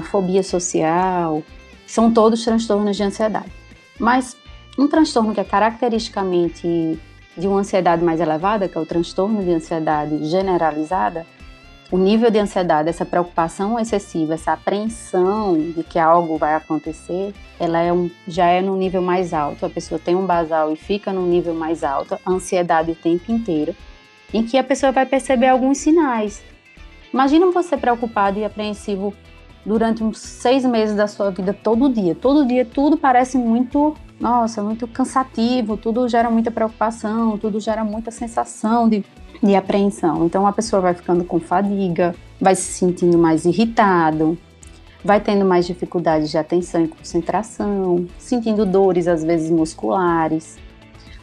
fobia 0.03 0.41
social, 0.41 1.43
são 1.85 2.11
todos 2.11 2.43
transtornos 2.43 2.95
de 2.95 3.03
ansiedade. 3.03 3.51
Mas 3.99 4.35
um 4.77 4.87
transtorno 4.87 5.33
que 5.33 5.39
é 5.39 5.43
caracteristicamente 5.43 6.99
de 7.37 7.47
uma 7.47 7.59
ansiedade 7.59 8.03
mais 8.03 8.21
elevada, 8.21 8.67
que 8.67 8.77
é 8.77 8.81
o 8.81 8.85
transtorno 8.85 9.43
de 9.43 9.51
ansiedade 9.51 10.23
generalizada, 10.25 11.25
o 11.91 11.97
nível 11.97 12.31
de 12.31 12.39
ansiedade, 12.39 12.89
essa 12.89 13.05
preocupação 13.05 13.79
excessiva, 13.79 14.33
essa 14.33 14.53
apreensão 14.53 15.55
de 15.55 15.83
que 15.83 15.99
algo 15.99 16.37
vai 16.37 16.55
acontecer, 16.55 17.33
ela 17.59 17.79
é 17.79 17.93
um, 17.93 18.09
já 18.27 18.47
é 18.47 18.61
no 18.61 18.75
nível 18.75 19.01
mais 19.01 19.33
alto. 19.33 19.65
A 19.65 19.69
pessoa 19.69 19.99
tem 20.03 20.15
um 20.15 20.25
basal 20.25 20.71
e 20.71 20.75
fica 20.75 21.13
no 21.13 21.25
nível 21.27 21.53
mais 21.53 21.83
alto, 21.83 22.17
a 22.25 22.31
ansiedade 22.31 22.91
o 22.91 22.95
tempo 22.95 23.31
inteiro, 23.31 23.75
em 24.33 24.43
que 24.43 24.57
a 24.57 24.63
pessoa 24.63 24.91
vai 24.91 25.05
perceber 25.05 25.47
alguns 25.47 25.77
sinais. 25.77 26.43
Imagina 27.13 27.51
você 27.51 27.77
preocupado 27.77 28.39
e 28.39 28.43
apreensivo 28.43 29.13
durante 29.65 30.03
uns 30.03 30.19
seis 30.19 30.65
meses 30.65 30.95
da 30.95 31.07
sua 31.07 31.29
vida, 31.29 31.53
todo 31.53 31.89
dia. 31.89 32.15
Todo 32.15 32.45
dia 32.45 32.65
tudo 32.65 32.97
parece 32.97 33.37
muito, 33.37 33.95
nossa, 34.19 34.61
muito 34.61 34.87
cansativo, 34.87 35.77
tudo 35.77 36.09
gera 36.09 36.29
muita 36.29 36.51
preocupação, 36.51 37.37
tudo 37.37 37.59
gera 37.59 37.83
muita 37.83 38.11
sensação 38.11 38.89
de, 38.89 39.05
de 39.41 39.55
apreensão. 39.55 40.25
Então 40.25 40.45
a 40.45 40.51
pessoa 40.51 40.81
vai 40.81 40.93
ficando 40.93 41.23
com 41.23 41.39
fadiga, 41.39 42.15
vai 42.39 42.55
se 42.55 42.73
sentindo 42.73 43.17
mais 43.17 43.45
irritado, 43.45 44.37
vai 45.03 45.19
tendo 45.19 45.45
mais 45.45 45.65
dificuldades 45.67 46.29
de 46.29 46.37
atenção 46.37 46.83
e 46.83 46.87
concentração, 46.87 48.07
sentindo 48.17 48.65
dores 48.65 49.07
às 49.07 49.23
vezes 49.23 49.51
musculares. 49.51 50.57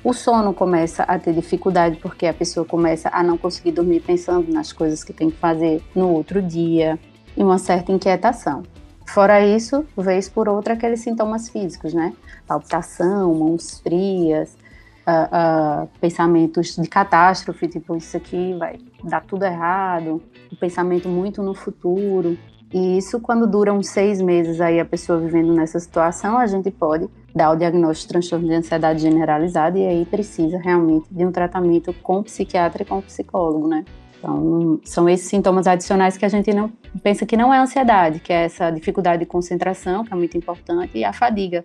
O 0.04 0.12
sono 0.12 0.52
começa 0.52 1.04
a 1.04 1.19
ter 1.19 1.33
dificuldade 1.33 1.97
porque 1.97 2.26
a 2.26 2.35
pessoa 2.35 2.66
começa 2.66 3.09
a 3.12 3.23
não 3.23 3.38
conseguir 3.38 3.73
dormir 3.73 4.00
pensando 4.00 4.52
nas 4.52 4.73
coisas 4.73 5.04
que 5.04 5.12
tem 5.12 5.31
que 5.31 5.37
fazer 5.37 5.83
no 5.95 6.09
outro 6.11 6.42
dia 6.42 6.99
e 7.37 7.42
uma 7.42 7.59
certa 7.59 7.92
inquietação. 7.92 8.62
Fora 9.07 9.45
isso, 9.45 9.85
vez 9.97 10.28
por 10.28 10.49
outra, 10.49 10.75
aqueles 10.75 11.00
sintomas 11.00 11.49
físicos, 11.49 11.92
né? 11.92 12.14
Palpitação, 12.47 13.35
mãos 13.35 13.78
frias, 13.81 14.57
uh, 15.06 15.85
uh, 15.85 15.88
pensamentos 16.00 16.76
de 16.76 16.88
catástrofe, 16.88 17.68
tipo, 17.68 17.97
isso 17.97 18.16
aqui 18.16 18.54
vai 18.59 18.78
dar 19.04 19.23
tudo 19.23 19.44
errado, 19.44 20.23
o 20.50 20.56
pensamento 20.56 21.09
muito 21.09 21.42
no 21.42 21.54
futuro. 21.54 22.38
E 22.73 22.97
isso, 22.97 23.21
quando 23.21 23.47
dura 23.47 23.73
uns 23.73 23.88
seis 23.88 24.21
meses 24.21 24.61
aí 24.61 24.80
a 24.80 24.85
pessoa 24.85 25.18
vivendo 25.18 25.52
nessa 25.52 25.78
situação, 25.78 26.38
a 26.38 26.47
gente 26.47 26.71
pode 26.71 27.06
dar 27.35 27.50
o 27.50 27.56
diagnóstico 27.56 28.09
de 28.09 28.12
transtorno 28.14 28.49
de 28.49 28.54
ansiedade 28.54 29.02
generalizada 29.02 29.78
e 29.78 29.87
aí 29.87 30.06
precisa 30.06 30.59
realmente 30.59 31.06
de 31.11 31.25
um 31.25 31.30
tratamento 31.30 31.92
com 32.02 32.23
psiquiatra 32.23 32.82
e 32.82 32.87
com 32.87 33.00
psicólogo, 33.02 33.68
né? 33.68 33.85
Então, 34.18 34.80
são 34.85 35.09
esses 35.09 35.26
sintomas 35.26 35.66
adicionais 35.66 36.16
que 36.16 36.25
a 36.25 36.28
gente 36.28 36.54
não 36.54 36.71
pensa 37.02 37.26
que 37.26 37.37
não 37.37 37.52
é 37.52 37.59
ansiedade, 37.59 38.21
que 38.21 38.32
é 38.32 38.44
essa 38.44 38.71
dificuldade 38.71 39.21
de 39.21 39.26
concentração, 39.26 40.04
que 40.04 40.12
é 40.12 40.16
muito 40.16 40.38
importante, 40.38 40.97
e 40.97 41.04
a 41.04 41.12
fadiga 41.12 41.64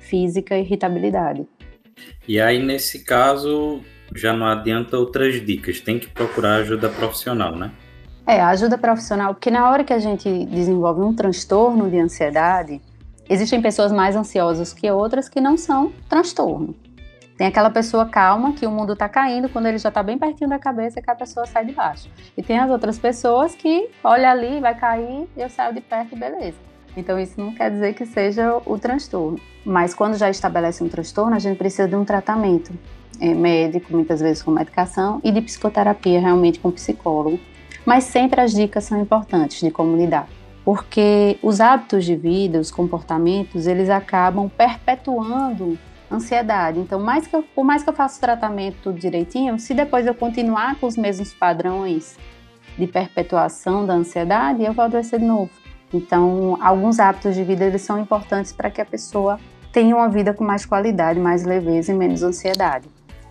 física 0.00 0.56
e 0.56 0.60
irritabilidade. 0.60 1.48
E 2.26 2.40
aí, 2.40 2.62
nesse 2.62 3.04
caso, 3.04 3.80
já 4.14 4.32
não 4.32 4.46
adianta 4.46 4.96
outras 4.96 5.44
dicas, 5.44 5.80
tem 5.80 5.98
que 5.98 6.08
procurar 6.08 6.56
ajuda 6.56 6.88
profissional, 6.88 7.56
né? 7.56 7.70
É, 8.26 8.40
ajuda 8.40 8.78
profissional, 8.78 9.34
porque 9.34 9.50
na 9.50 9.70
hora 9.70 9.84
que 9.84 9.92
a 9.92 9.98
gente 9.98 10.46
desenvolve 10.46 11.02
um 11.02 11.14
transtorno 11.14 11.90
de 11.90 11.98
ansiedade, 11.98 12.80
existem 13.28 13.60
pessoas 13.60 13.92
mais 13.92 14.16
ansiosas 14.16 14.72
que 14.72 14.90
outras 14.90 15.28
que 15.28 15.40
não 15.40 15.58
são 15.58 15.92
transtorno. 16.08 16.74
Tem 17.36 17.48
aquela 17.48 17.68
pessoa 17.68 18.06
calma 18.06 18.52
que 18.52 18.64
o 18.64 18.70
mundo 18.70 18.92
está 18.92 19.08
caindo 19.08 19.48
quando 19.48 19.66
ele 19.66 19.78
já 19.78 19.88
está 19.88 20.02
bem 20.02 20.16
pertinho 20.16 20.48
da 20.48 20.58
cabeça 20.58 21.02
que 21.02 21.10
a 21.10 21.14
pessoa 21.14 21.44
sai 21.46 21.66
de 21.66 21.72
baixo. 21.72 22.08
E 22.36 22.42
tem 22.42 22.58
as 22.58 22.70
outras 22.70 22.98
pessoas 22.98 23.54
que 23.54 23.90
olha 24.04 24.30
ali, 24.30 24.60
vai 24.60 24.74
cair, 24.74 25.28
eu 25.36 25.50
saio 25.50 25.74
de 25.74 25.80
perto 25.80 26.14
e 26.14 26.18
beleza. 26.18 26.56
Então 26.96 27.18
isso 27.18 27.40
não 27.40 27.52
quer 27.52 27.70
dizer 27.70 27.94
que 27.94 28.06
seja 28.06 28.60
o 28.64 28.78
transtorno. 28.78 29.38
Mas 29.64 29.94
quando 29.94 30.16
já 30.16 30.30
estabelece 30.30 30.82
um 30.82 30.88
transtorno, 30.88 31.34
a 31.34 31.38
gente 31.38 31.56
precisa 31.56 31.88
de 31.88 31.96
um 31.96 32.04
tratamento 32.04 32.72
é, 33.20 33.34
médico, 33.34 33.92
muitas 33.92 34.20
vezes 34.20 34.42
com 34.42 34.50
medicação, 34.50 35.20
e 35.24 35.32
de 35.32 35.40
psicoterapia 35.40 36.20
realmente 36.20 36.60
com 36.60 36.70
psicólogo. 36.70 37.40
Mas 37.84 38.04
sempre 38.04 38.40
as 38.40 38.52
dicas 38.52 38.84
são 38.84 39.00
importantes 39.00 39.60
de 39.60 39.70
como 39.70 39.96
lidar 39.96 40.28
porque 40.64 41.38
os 41.42 41.60
hábitos 41.60 42.04
de 42.04 42.16
vida, 42.16 42.58
os 42.58 42.70
comportamentos, 42.70 43.66
eles 43.66 43.90
acabam 43.90 44.48
perpetuando 44.48 45.78
ansiedade. 46.10 46.78
Então, 46.78 46.98
mais 46.98 47.26
que 47.26 47.36
eu, 47.36 47.42
por 47.42 47.64
mais 47.64 47.82
que 47.82 47.90
eu 47.90 47.94
faça 47.94 48.16
o 48.16 48.20
tratamento 48.20 48.76
tudo 48.82 48.98
direitinho, 48.98 49.58
se 49.58 49.74
depois 49.74 50.06
eu 50.06 50.14
continuar 50.14 50.76
com 50.76 50.86
os 50.86 50.96
mesmos 50.96 51.34
padrões 51.34 52.16
de 52.78 52.86
perpetuação 52.86 53.84
da 53.84 53.92
ansiedade, 53.92 54.64
eu 54.64 54.72
vou 54.72 54.84
adoecer 54.84 55.20
de 55.20 55.26
novo. 55.26 55.50
Então, 55.94 56.58
alguns 56.60 56.98
hábitos 56.98 57.36
de 57.36 57.44
vida 57.44 57.64
eles 57.64 57.82
são 57.82 58.00
importantes 58.00 58.52
para 58.52 58.68
que 58.68 58.80
a 58.80 58.84
pessoa 58.84 59.38
tenha 59.72 59.94
uma 59.94 60.08
vida 60.08 60.34
com 60.34 60.42
mais 60.42 60.66
qualidade, 60.66 61.20
mais 61.20 61.44
leveza 61.44 61.92
e 61.92 61.94
menos 61.94 62.24
ansiedade. 62.24 62.88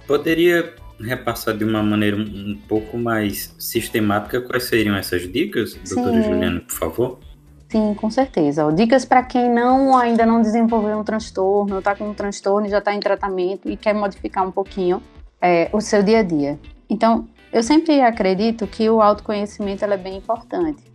Poderia 0.08 0.74
repassar 0.98 1.58
de 1.58 1.65
uma 1.65 1.84
maneira 1.84 2.15
um 2.15 2.58
pouco 2.67 2.98
mais 2.98 3.53
sistemática 3.60 4.39
quais 4.39 4.63
seriam 4.63 4.96
essas 4.96 5.29
dicas, 5.29 5.75
doutora 5.75 6.22
Juliana, 6.22 6.62
por 6.62 6.72
favor? 6.72 7.20
Sim, 7.67 7.93
com 7.96 8.10
certeza. 8.10 8.72
Dicas 8.72 9.03
para 9.03 9.24
quem 9.24 9.51
não 9.51 9.98
ainda 9.98 10.25
não 10.25 10.41
desenvolveu 10.41 10.98
um 10.98 11.03
transtorno, 11.03 11.79
está 11.79 11.96
com 11.96 12.10
um 12.10 12.13
transtorno 12.13 12.67
e 12.67 12.70
já 12.70 12.77
está 12.77 12.93
em 12.93 13.00
tratamento 13.00 13.70
e 13.70 13.75
quer 13.75 13.93
modificar 13.93 14.48
um 14.48 14.51
pouquinho 14.51 15.01
é, 15.41 15.70
o 15.74 15.82
seu 15.82 16.01
dia 16.01 16.20
a 16.20 16.24
dia. 16.24 16.58
Então, 16.89 17.27
eu 17.51 17.62
sempre 17.62 18.00
acredito 18.00 18.65
que 18.67 18.89
o 18.89 19.01
autoconhecimento 19.01 19.84
é 19.84 19.98
bem 19.98 20.17
importante. 20.17 20.92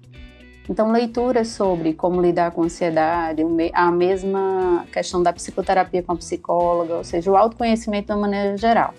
Então, 0.68 0.92
leituras 0.92 1.48
sobre 1.48 1.94
como 1.94 2.20
lidar 2.20 2.50
com 2.50 2.62
ansiedade, 2.62 3.42
a 3.72 3.90
mesma 3.90 4.84
questão 4.92 5.22
da 5.22 5.32
psicoterapia 5.32 6.02
com 6.02 6.12
a 6.12 6.16
psicóloga, 6.16 6.96
ou 6.96 7.04
seja, 7.04 7.30
o 7.30 7.36
autoconhecimento 7.36 8.08
de 8.08 8.12
uma 8.12 8.20
maneira 8.20 8.56
geral. 8.56 8.92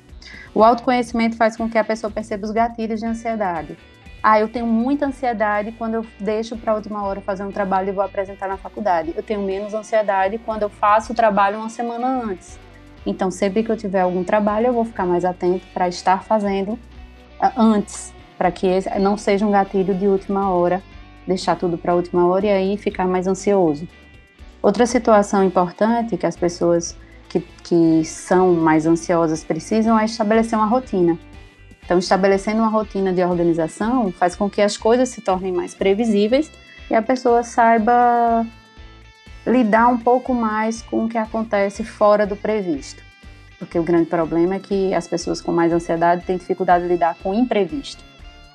O 0.54 0.64
autoconhecimento 0.64 1.38
faz 1.38 1.56
com 1.56 1.70
que 1.70 1.78
a 1.78 1.84
pessoa 1.84 2.10
perceba 2.12 2.46
os 2.46 2.52
gatilhos 2.52 3.00
de 3.00 3.06
ansiedade 3.06 3.78
ah, 4.22 4.40
eu 4.40 4.50
tenho 4.50 4.68
muita 4.68 5.06
ansiedade 5.06 5.72
quando 5.72 5.96
eu 5.96 6.06
deixo 6.20 6.58
para 6.58 6.74
a 6.74 6.76
última 6.76 7.04
hora 7.04 7.22
fazer 7.22 7.44
um 7.44 7.52
trabalho 7.52 7.90
e 7.90 7.92
vou 7.92 8.04
apresentar 8.04 8.50
na 8.50 8.58
faculdade. 8.58 9.14
Eu 9.16 9.24
tenho 9.24 9.42
menos 9.42 9.74
ansiedade 9.74 10.38
quando 10.40 10.64
eu 10.64 10.70
faço 10.70 11.14
o 11.14 11.16
trabalho 11.16 11.58
uma 11.58 11.70
semana 11.70 12.22
antes. 12.24 12.60
Então, 13.06 13.32
sempre 13.32 13.64
que 13.64 13.72
eu 13.72 13.78
tiver 13.78 14.02
algum 14.02 14.24
trabalho, 14.24 14.68
eu 14.68 14.74
vou 14.74 14.84
ficar 14.84 15.06
mais 15.06 15.24
atento 15.24 15.66
para 15.74 15.88
estar 15.88 16.24
fazendo 16.24 16.78
ah, 17.40 17.54
antes, 17.56 18.14
para 18.38 18.52
que 18.52 18.68
não 19.00 19.16
seja 19.16 19.46
um 19.46 19.52
gatilho 19.52 19.96
de 19.96 20.06
última 20.06 20.52
hora, 20.52 20.84
deixar 21.30 21.56
tudo 21.56 21.78
para 21.78 21.94
a 21.94 21.96
última 21.96 22.28
hora 22.28 22.48
e 22.48 22.50
aí 22.50 22.78
ficar 22.78 23.08
mais 23.08 23.28
ansioso. 23.28 23.88
Outra 24.62 24.86
situação 24.86 25.44
importante 25.44 26.18
que 26.18 26.26
as 26.26 26.36
pessoas 26.36 26.98
que, 27.30 27.40
que 27.64 28.04
são 28.04 28.54
mais 28.56 28.86
ansiosas 28.86 29.44
precisam 29.44 29.98
é 29.98 30.06
estabelecer 30.06 30.58
uma 30.58 30.66
rotina. 30.66 31.18
Então, 31.86 31.98
estabelecendo 31.98 32.60
uma 32.60 32.68
rotina 32.68 33.14
de 33.14 33.24
organização 33.24 34.12
faz 34.12 34.36
com 34.36 34.50
que 34.50 34.62
as 34.62 34.76
coisas 34.76 35.10
se 35.10 35.22
tornem 35.22 35.54
mais 35.54 35.74
previsíveis 35.74 36.52
e 36.90 36.96
a 36.96 37.02
pessoa 37.02 37.44
saiba 37.44 38.46
lidar 39.46 39.88
um 39.88 39.98
pouco 39.98 40.34
mais 40.34 40.82
com 40.82 41.06
o 41.06 41.10
que 41.10 41.18
acontece 41.18 41.84
fora 41.84 42.26
do 42.26 42.36
previsto. 42.36 43.02
Porque 43.58 43.78
o 43.78 43.84
grande 43.84 44.06
problema 44.06 44.56
é 44.56 44.60
que 44.60 44.94
as 44.94 45.08
pessoas 45.08 45.42
com 45.42 45.52
mais 45.52 45.72
ansiedade 45.72 46.26
têm 46.26 46.38
dificuldade 46.38 46.84
de 46.86 46.92
lidar 46.92 47.16
com 47.22 47.32
o 47.32 47.34
imprevisto. 47.34 48.09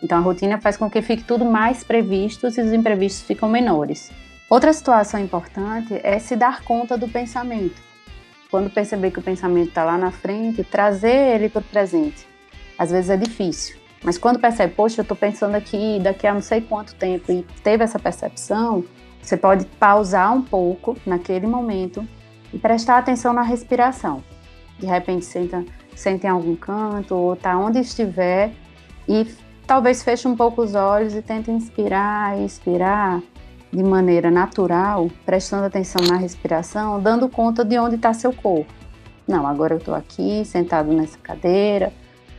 Então, 0.04 0.18
a 0.18 0.20
rotina 0.20 0.60
faz 0.60 0.76
com 0.76 0.88
que 0.88 1.02
fique 1.02 1.24
tudo 1.24 1.44
mais 1.44 1.82
previsto 1.82 2.46
e 2.46 2.48
os 2.48 2.72
imprevistos 2.72 3.26
ficam 3.26 3.48
menores. 3.48 4.12
Outra 4.48 4.72
situação 4.72 5.18
importante 5.18 5.98
é 6.04 6.20
se 6.20 6.36
dar 6.36 6.62
conta 6.62 6.96
do 6.96 7.08
pensamento. 7.08 7.82
Quando 8.50 8.70
perceber 8.70 9.10
que 9.10 9.18
o 9.18 9.22
pensamento 9.22 9.70
está 9.70 9.82
lá 9.82 9.98
na 9.98 10.12
frente, 10.12 10.62
trazer 10.62 11.34
ele 11.34 11.48
para 11.48 11.60
o 11.60 11.64
presente 11.64 12.34
às 12.78 12.90
vezes 12.90 13.10
é 13.10 13.16
difícil. 13.16 13.76
Mas 14.02 14.18
quando 14.18 14.38
percebe, 14.38 14.74
poxa, 14.74 15.00
eu 15.00 15.02
estou 15.02 15.16
pensando 15.16 15.54
aqui 15.54 15.98
daqui 16.02 16.26
a 16.26 16.34
não 16.34 16.42
sei 16.42 16.60
quanto 16.60 16.94
tempo 16.94 17.32
e 17.32 17.42
teve 17.62 17.82
essa 17.84 17.98
percepção, 17.98 18.84
você 19.22 19.36
pode 19.36 19.64
pausar 19.78 20.34
um 20.34 20.42
pouco 20.42 20.96
naquele 21.06 21.46
momento 21.46 22.06
e 22.52 22.58
prestar 22.58 22.98
atenção 22.98 23.32
na 23.32 23.42
respiração. 23.42 24.22
De 24.78 24.86
repente 24.86 25.24
senta, 25.24 25.64
senta 25.94 26.26
em 26.26 26.30
algum 26.30 26.54
canto 26.54 27.14
ou 27.14 27.34
tá 27.34 27.56
onde 27.56 27.78
estiver 27.78 28.52
e 29.08 29.26
talvez 29.66 30.02
feche 30.02 30.28
um 30.28 30.36
pouco 30.36 30.62
os 30.62 30.74
olhos 30.74 31.14
e 31.14 31.22
tente 31.22 31.50
inspirar 31.50 32.38
e 32.38 32.44
expirar 32.44 33.22
de 33.72 33.82
maneira 33.82 34.30
natural, 34.30 35.10
prestando 35.26 35.64
atenção 35.64 36.04
na 36.06 36.16
respiração, 36.16 37.00
dando 37.00 37.28
conta 37.28 37.64
de 37.64 37.76
onde 37.78 37.96
está 37.96 38.12
seu 38.12 38.32
corpo. 38.32 38.72
Não, 39.26 39.46
agora 39.46 39.74
eu 39.74 39.78
estou 39.78 39.94
aqui, 39.94 40.44
sentado 40.44 40.92
nessa 40.92 41.18
cadeira, 41.18 41.92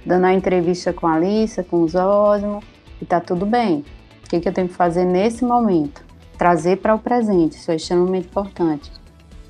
dando 0.06 0.26
a 0.26 0.34
entrevista 0.34 0.94
com 0.94 1.08
a 1.08 1.16
Alissa, 1.16 1.64
com 1.64 1.82
os 1.82 1.96
Osmo, 1.96 2.62
e 3.02 3.04
está 3.04 3.20
tudo 3.20 3.46
bem. 3.46 3.84
O 4.24 4.30
que, 4.30 4.40
que 4.40 4.48
eu 4.48 4.54
tenho 4.54 4.68
que 4.68 4.74
fazer 4.74 5.04
nesse 5.04 5.44
momento? 5.44 6.06
Trazer 6.38 6.78
para 6.78 6.96
o 6.96 7.00
presente, 7.00 7.58
isso 7.58 7.72
é 7.72 7.76
extremamente 7.76 8.28
importante. 8.28 8.92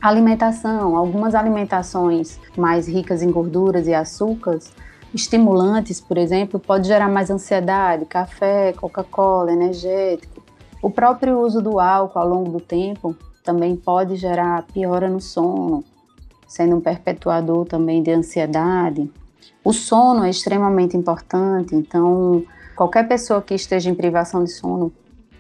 Alimentação, 0.02 0.96
algumas 0.96 1.36
alimentações 1.36 2.40
mais 2.58 2.88
ricas 2.88 3.22
em 3.22 3.32
gorduras 3.32 3.88
e 3.88 3.94
açúcares, 3.94 4.74
estimulantes, 5.16 6.02
por 6.02 6.18
exemplo, 6.18 6.60
pode 6.60 6.88
gerar 6.88 7.08
mais 7.08 7.32
ansiedade, 7.32 8.06
café, 8.06 8.74
Coca-Cola, 8.74 9.54
energético. 9.54 10.44
O 10.82 10.90
próprio 10.90 11.40
uso 11.40 11.62
do 11.62 11.80
álcool 11.80 12.20
ao 12.20 12.28
longo 12.28 12.52
do 12.52 12.60
tempo 12.60 13.16
também 13.44 13.76
pode 13.76 14.18
gerar 14.18 14.64
piora 14.74 15.10
no 15.10 15.22
sono, 15.22 15.84
sendo 16.48 16.76
um 16.76 16.82
perpetuador 16.82 17.66
também 17.66 18.04
de 18.04 18.12
ansiedade. 18.12 19.10
O 19.64 19.72
sono 19.72 20.26
é 20.26 20.30
extremamente 20.30 20.98
importante, 20.98 21.74
então 21.74 22.44
qualquer 22.76 23.08
pessoa 23.08 23.42
que 23.42 23.56
esteja 23.56 23.90
em 23.90 23.96
privação 23.96 24.44
de 24.44 24.52
sono 24.52 24.92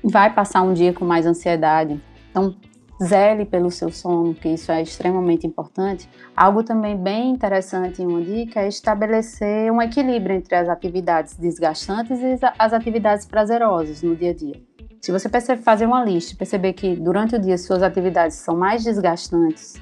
vai 0.02 0.34
passar 0.34 0.62
um 0.62 0.74
dia 0.74 0.94
com 0.94 1.04
mais 1.04 1.26
ansiedade. 1.26 2.02
Então, 2.32 2.56
zele 3.04 3.46
pelo 3.46 3.70
seu 3.70 3.92
sono, 3.92 4.34
que 4.34 4.50
isso 4.50 4.72
é 4.72 4.82
extremamente 4.82 5.46
importante. 5.46 6.10
Algo 6.36 6.64
também 6.64 6.96
bem 6.96 7.32
interessante 7.32 8.02
em 8.02 8.08
uma 8.08 8.22
dica 8.22 8.62
é 8.62 8.68
estabelecer 8.68 9.72
um 9.72 9.82
equilíbrio 9.82 10.36
entre 10.36 10.56
as 10.56 10.70
atividades 10.70 11.36
desgastantes 11.38 12.20
e 12.22 12.38
as 12.58 12.74
atividades 12.74 13.26
prazerosas 13.26 14.02
no 14.02 14.16
dia 14.16 14.32
a 14.32 14.34
dia. 14.34 14.62
Se 15.02 15.12
você 15.12 15.30
perceber, 15.30 15.62
fazer 15.62 15.86
uma 15.86 16.04
lista, 16.04 16.36
perceber 16.36 16.74
que 16.74 16.96
durante 16.96 17.36
o 17.36 17.40
dia 17.40 17.58
suas 17.58 17.84
atividades 17.84 18.38
são 18.38 18.58
mais 18.58 18.84
desgastantes 18.84 19.76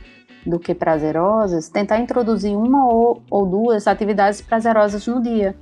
do 0.45 0.59
que 0.59 0.75
prazerosas, 0.75 1.69
tentar 1.69 1.99
introduzir 1.99 2.57
uma 2.57 2.85
ou, 2.91 3.21
ou 3.29 3.45
duas 3.45 3.87
atividades 3.87 4.41
prazerosas 4.41 5.07
no 5.07 5.21
dia, 5.21 5.55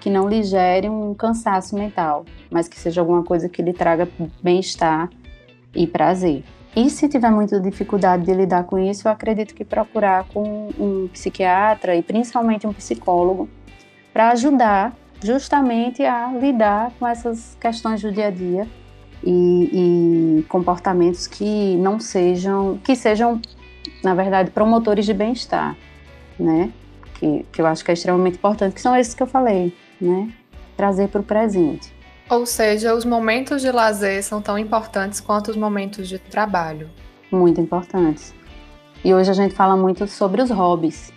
que 0.00 0.10
não 0.10 0.28
lhe 0.28 0.42
gere 0.42 0.88
um 0.88 1.14
cansaço 1.14 1.76
mental, 1.76 2.24
mas 2.50 2.66
que 2.66 2.78
seja 2.78 3.00
alguma 3.00 3.22
coisa 3.22 3.48
que 3.48 3.62
lhe 3.62 3.72
traga 3.72 4.08
bem-estar 4.42 5.08
e 5.74 5.86
prazer. 5.86 6.44
E 6.76 6.90
se 6.90 7.08
tiver 7.08 7.30
muita 7.30 7.60
dificuldade 7.60 8.24
de 8.24 8.34
lidar 8.34 8.64
com 8.64 8.78
isso, 8.78 9.06
eu 9.06 9.12
acredito 9.12 9.54
que 9.54 9.64
procurar 9.64 10.24
com 10.24 10.70
um 10.78 11.08
psiquiatra 11.08 11.94
e 11.94 12.02
principalmente 12.02 12.66
um 12.66 12.72
psicólogo 12.72 13.48
para 14.12 14.30
ajudar 14.30 14.92
justamente 15.22 16.02
a 16.02 16.32
lidar 16.32 16.92
com 16.98 17.06
essas 17.06 17.56
questões 17.60 18.02
do 18.02 18.10
dia 18.10 18.26
a 18.26 18.30
dia 18.30 18.68
e, 19.22 20.40
e 20.40 20.42
comportamentos 20.44 21.26
que 21.26 21.76
não 21.76 22.00
sejam, 22.00 22.78
que 22.82 22.96
sejam 22.96 23.40
na 24.04 24.14
verdade, 24.14 24.50
promotores 24.50 25.06
de 25.06 25.14
bem-estar, 25.14 25.76
né? 26.38 26.70
Que, 27.14 27.44
que 27.50 27.60
eu 27.60 27.66
acho 27.66 27.84
que 27.84 27.90
é 27.90 27.94
extremamente 27.94 28.36
importante, 28.36 28.74
que 28.74 28.80
são 28.80 28.94
esses 28.94 29.14
que 29.14 29.22
eu 29.22 29.26
falei, 29.26 29.74
né? 30.00 30.30
Trazer 30.76 31.08
para 31.08 31.20
o 31.20 31.24
presente. 31.24 31.92
Ou 32.28 32.46
seja, 32.46 32.94
os 32.94 33.04
momentos 33.04 33.60
de 33.60 33.70
lazer 33.70 34.22
são 34.22 34.40
tão 34.40 34.58
importantes 34.58 35.20
quanto 35.20 35.50
os 35.50 35.56
momentos 35.56 36.08
de 36.08 36.18
trabalho. 36.18 36.90
Muito 37.30 37.60
importantes. 37.60 38.34
E 39.04 39.12
hoje 39.12 39.30
a 39.30 39.34
gente 39.34 39.54
fala 39.54 39.76
muito 39.76 40.06
sobre 40.06 40.40
os 40.40 40.50
hobbies. 40.50 41.12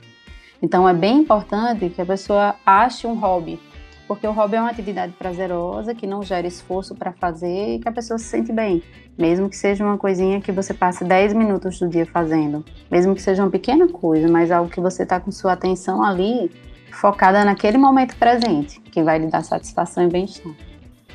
Então 0.62 0.88
é 0.88 0.94
bem 0.94 1.20
importante 1.20 1.90
que 1.90 2.02
a 2.02 2.06
pessoa 2.06 2.56
ache 2.66 3.08
um 3.08 3.14
hobby 3.14 3.60
porque 4.08 4.26
o 4.26 4.32
hobby 4.32 4.56
é 4.56 4.62
uma 4.62 4.70
atividade 4.70 5.12
prazerosa 5.14 5.94
que 5.94 6.08
não 6.08 6.24
gera 6.24 6.48
esforço 6.48 6.96
para 6.96 7.12
fazer 7.12 7.76
e 7.76 7.80
que 7.80 7.90
a 7.90 7.92
pessoa 7.92 8.18
se 8.18 8.26
sente 8.26 8.54
bem, 8.54 8.82
mesmo 9.18 9.50
que 9.50 9.58
seja 9.58 9.84
uma 9.84 9.98
coisinha 9.98 10.40
que 10.40 10.52
você 10.52 10.74
passe 10.74 11.04
10 11.04 11.34
minutos 11.34 11.78
do 11.80 11.90
dia 11.90 12.06
fazendo, 12.06 12.64
mesmo 12.90 13.14
que 13.14 13.22
seja 13.22 13.44
uma 13.44 13.52
pequena 13.52 13.88
coisa, 13.88 14.28
mas 14.30 14.50
algo 14.50 14.70
que 14.70 14.80
você 14.80 15.04
está 15.04 15.20
com 15.20 15.30
sua 15.30 15.54
atenção 15.54 16.02
ali 16.02 16.50
focada 16.90 17.44
naquele 17.44 17.78
momento 17.78 18.16
presente, 18.16 18.80
que 18.80 19.04
vai 19.04 19.20
lhe 19.20 19.28
dar 19.28 19.44
satisfação 19.44 20.06
e 20.06 20.08
bem-estar. 20.08 20.54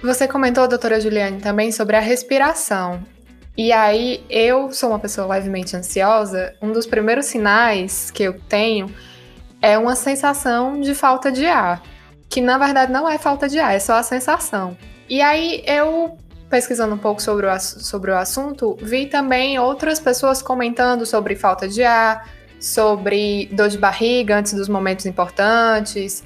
Você 0.02 0.26
comentou, 0.26 0.66
doutora 0.66 1.00
Juliane, 1.00 1.40
também 1.40 1.70
sobre 1.70 1.96
a 1.96 2.00
respiração. 2.00 3.02
E 3.56 3.72
aí, 3.72 4.24
eu 4.28 4.72
sou 4.72 4.90
uma 4.90 4.98
pessoa 4.98 5.26
levemente 5.26 5.76
ansiosa. 5.76 6.54
Um 6.60 6.72
dos 6.72 6.86
primeiros 6.86 7.26
sinais 7.26 8.10
que 8.10 8.22
eu 8.22 8.40
tenho 8.48 8.92
é 9.60 9.78
uma 9.78 9.94
sensação 9.94 10.80
de 10.80 10.94
falta 10.94 11.30
de 11.30 11.46
ar 11.46 11.82
que 12.32 12.40
na 12.40 12.56
verdade 12.56 12.90
não 12.90 13.06
é 13.06 13.18
falta 13.18 13.46
de 13.46 13.58
ar, 13.58 13.74
é 13.74 13.78
só 13.78 13.96
a 13.96 14.02
sensação. 14.02 14.74
E 15.06 15.20
aí 15.20 15.62
eu 15.66 16.16
pesquisando 16.48 16.94
um 16.94 16.98
pouco 16.98 17.20
sobre 17.20 17.46
o, 17.46 17.60
sobre 17.60 18.10
o 18.10 18.16
assunto, 18.16 18.76
vi 18.80 19.06
também 19.06 19.58
outras 19.58 20.00
pessoas 20.00 20.40
comentando 20.40 21.04
sobre 21.04 21.36
falta 21.36 21.68
de 21.68 21.84
ar, 21.84 22.26
sobre 22.58 23.50
dor 23.52 23.68
de 23.68 23.76
barriga 23.76 24.38
antes 24.38 24.54
dos 24.54 24.68
momentos 24.68 25.04
importantes, 25.04 26.24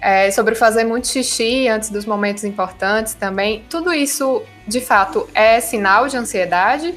é, 0.00 0.30
sobre 0.30 0.54
fazer 0.54 0.84
muito 0.84 1.08
xixi 1.08 1.68
antes 1.68 1.90
dos 1.90 2.06
momentos 2.06 2.44
importantes 2.44 3.14
também. 3.14 3.64
Tudo 3.68 3.92
isso, 3.92 4.42
de 4.66 4.80
fato, 4.80 5.28
é 5.34 5.60
sinal 5.60 6.08
de 6.08 6.16
ansiedade? 6.16 6.94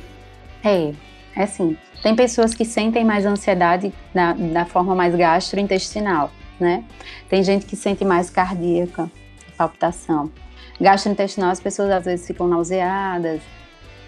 É, 0.64 0.92
é 1.36 1.46
sim. 1.46 1.78
Tem 2.04 2.16
pessoas 2.16 2.54
que 2.54 2.66
sentem 2.66 3.04
mais 3.04 3.26
ansiedade 3.26 3.94
da, 4.14 4.34
da 4.34 4.66
forma 4.66 4.96
mais 4.96 5.16
gastrointestinal 5.16 6.32
né? 6.62 6.84
Tem 7.28 7.44
gente 7.44 7.66
que 7.66 7.76
sente 7.76 8.06
mais 8.06 8.30
cardíaca, 8.30 9.12
palpitação. 9.58 10.32
Gastrointestinal, 10.80 11.50
as 11.50 11.60
pessoas 11.60 11.90
às 11.90 12.06
vezes 12.06 12.26
ficam 12.26 12.48
nauseadas, 12.48 13.42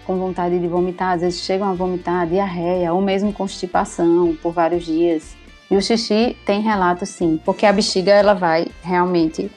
com 0.06 0.16
vontade 0.18 0.58
de 0.58 0.68
vomitar, 0.68 1.14
às 1.14 1.20
vezes 1.20 1.40
chegam 1.40 1.68
a 1.68 1.74
vomitar, 1.74 2.26
diarreia 2.26 2.92
ou 2.92 3.00
mesmo 3.02 3.32
constipação 3.32 4.36
por 4.40 4.52
vários 4.52 4.84
dias. 4.84 5.36
E 5.70 5.76
o 5.76 5.82
xixi 5.82 6.36
tem 6.44 6.60
relato 6.60 7.06
sim, 7.06 7.40
porque 7.44 7.66
a 7.66 7.72
bexiga 7.72 8.12
ela 8.12 8.34
vai 8.34 8.66
realmente 8.82 9.50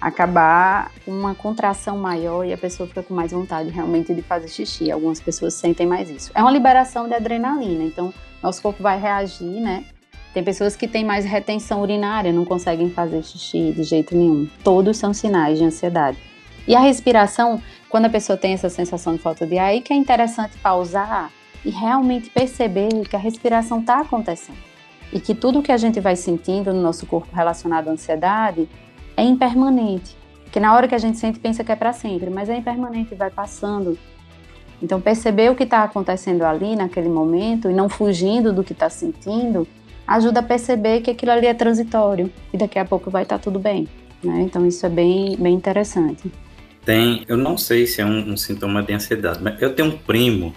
acabar 0.00 0.92
uma 1.06 1.34
contração 1.34 1.98
maior 1.98 2.44
e 2.44 2.52
a 2.52 2.58
pessoa 2.58 2.88
fica 2.88 3.02
com 3.02 3.12
mais 3.12 3.32
vontade 3.32 3.68
realmente 3.70 4.14
de 4.14 4.22
fazer 4.22 4.48
xixi. 4.48 4.90
Algumas 4.90 5.20
pessoas 5.20 5.54
sentem 5.54 5.86
mais 5.86 6.08
isso. 6.08 6.30
É 6.34 6.40
uma 6.40 6.52
liberação 6.52 7.08
de 7.08 7.14
adrenalina, 7.14 7.82
então 7.82 8.14
nosso 8.42 8.62
corpo 8.62 8.80
vai 8.82 9.00
reagir, 9.00 9.60
né, 9.60 9.84
tem 10.32 10.44
pessoas 10.44 10.76
que 10.76 10.86
têm 10.86 11.04
mais 11.04 11.24
retenção 11.24 11.80
urinária, 11.82 12.32
não 12.32 12.44
conseguem 12.44 12.90
fazer 12.90 13.24
xixi 13.24 13.72
de 13.72 13.82
jeito 13.82 14.16
nenhum. 14.16 14.46
Todos 14.62 14.96
são 14.96 15.12
sinais 15.12 15.58
de 15.58 15.64
ansiedade. 15.64 16.18
E 16.66 16.76
a 16.76 16.80
respiração, 16.80 17.60
quando 17.88 18.04
a 18.04 18.10
pessoa 18.10 18.36
tem 18.36 18.52
essa 18.52 18.68
sensação 18.68 19.14
de 19.14 19.18
falta 19.18 19.46
de 19.46 19.58
ar, 19.58 19.68
aí 19.68 19.80
que 19.80 19.92
é 19.92 19.96
interessante 19.96 20.56
pausar 20.58 21.32
e 21.64 21.70
realmente 21.70 22.30
perceber 22.30 22.88
que 23.08 23.16
a 23.16 23.18
respiração 23.18 23.80
está 23.80 24.00
acontecendo. 24.00 24.67
E 25.12 25.20
que 25.20 25.34
tudo 25.34 25.62
que 25.62 25.72
a 25.72 25.76
gente 25.76 26.00
vai 26.00 26.16
sentindo 26.16 26.72
no 26.72 26.82
nosso 26.82 27.06
corpo 27.06 27.28
relacionado 27.34 27.88
à 27.88 27.92
ansiedade 27.92 28.68
é 29.16 29.22
impermanente. 29.22 30.16
Que 30.52 30.60
na 30.60 30.74
hora 30.74 30.88
que 30.88 30.94
a 30.94 30.98
gente 30.98 31.18
sente, 31.18 31.38
pensa 31.38 31.64
que 31.64 31.72
é 31.72 31.76
para 31.76 31.92
sempre, 31.92 32.30
mas 32.30 32.48
é 32.48 32.56
impermanente, 32.56 33.14
vai 33.14 33.30
passando. 33.30 33.98
Então, 34.82 35.00
perceber 35.00 35.50
o 35.50 35.54
que 35.54 35.64
está 35.64 35.82
acontecendo 35.82 36.42
ali 36.42 36.76
naquele 36.76 37.08
momento 37.08 37.70
e 37.70 37.74
não 37.74 37.88
fugindo 37.88 38.52
do 38.52 38.62
que 38.62 38.72
está 38.72 38.88
sentindo 38.88 39.66
ajuda 40.08 40.40
a 40.40 40.42
perceber 40.42 41.02
que 41.02 41.10
aquilo 41.10 41.32
ali 41.32 41.46
é 41.46 41.52
transitório 41.52 42.32
e 42.52 42.56
daqui 42.56 42.78
a 42.78 42.84
pouco 42.84 43.10
vai 43.10 43.24
estar 43.24 43.38
tudo 43.38 43.58
bem. 43.58 43.86
Né? 44.24 44.40
Então 44.40 44.66
isso 44.66 44.86
é 44.86 44.88
bem, 44.88 45.36
bem 45.36 45.54
interessante. 45.54 46.32
Tem, 46.84 47.24
eu 47.28 47.36
não 47.36 47.58
sei 47.58 47.86
se 47.86 48.00
é 48.00 48.06
um, 48.06 48.32
um 48.32 48.36
sintoma 48.36 48.82
de 48.82 48.94
ansiedade, 48.94 49.40
mas 49.42 49.60
eu 49.60 49.74
tenho 49.74 49.88
um 49.88 49.98
primo. 49.98 50.54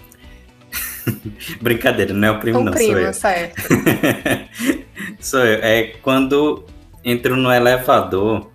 Brincadeira, 1.60 2.12
não 2.12 2.28
é 2.28 2.30
o 2.30 2.38
primo, 2.38 2.60
um 2.60 2.64
não, 2.64 2.72
primo, 2.72 2.92
sou 2.92 3.00
eu. 3.00 3.12
certo. 3.12 3.62
sou 5.20 5.40
eu. 5.40 5.58
É 5.62 5.94
quando 6.02 6.64
entro 7.04 7.36
no 7.36 7.52
elevador, 7.52 8.50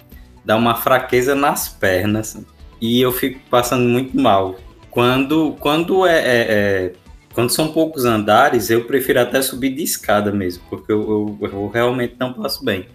dá 0.45 0.55
uma 0.55 0.75
fraqueza 0.75 1.35
nas 1.35 1.67
pernas 1.67 2.37
e 2.81 3.01
eu 3.01 3.11
fico 3.11 3.39
passando 3.49 3.87
muito 3.87 4.17
mal. 4.19 4.55
Quando, 4.89 5.55
quando 5.59 6.05
é, 6.05 6.17
é, 6.17 6.45
é 6.49 6.93
quando 7.33 7.51
são 7.51 7.71
poucos 7.71 8.03
andares, 8.03 8.69
eu 8.69 8.85
prefiro 8.85 9.21
até 9.21 9.41
subir 9.41 9.69
de 9.69 9.83
escada 9.83 10.31
mesmo, 10.31 10.63
porque 10.69 10.91
eu, 10.91 11.37
eu, 11.39 11.49
eu 11.49 11.67
realmente 11.67 12.15
não 12.19 12.33
passo 12.33 12.65
bem. 12.65 12.87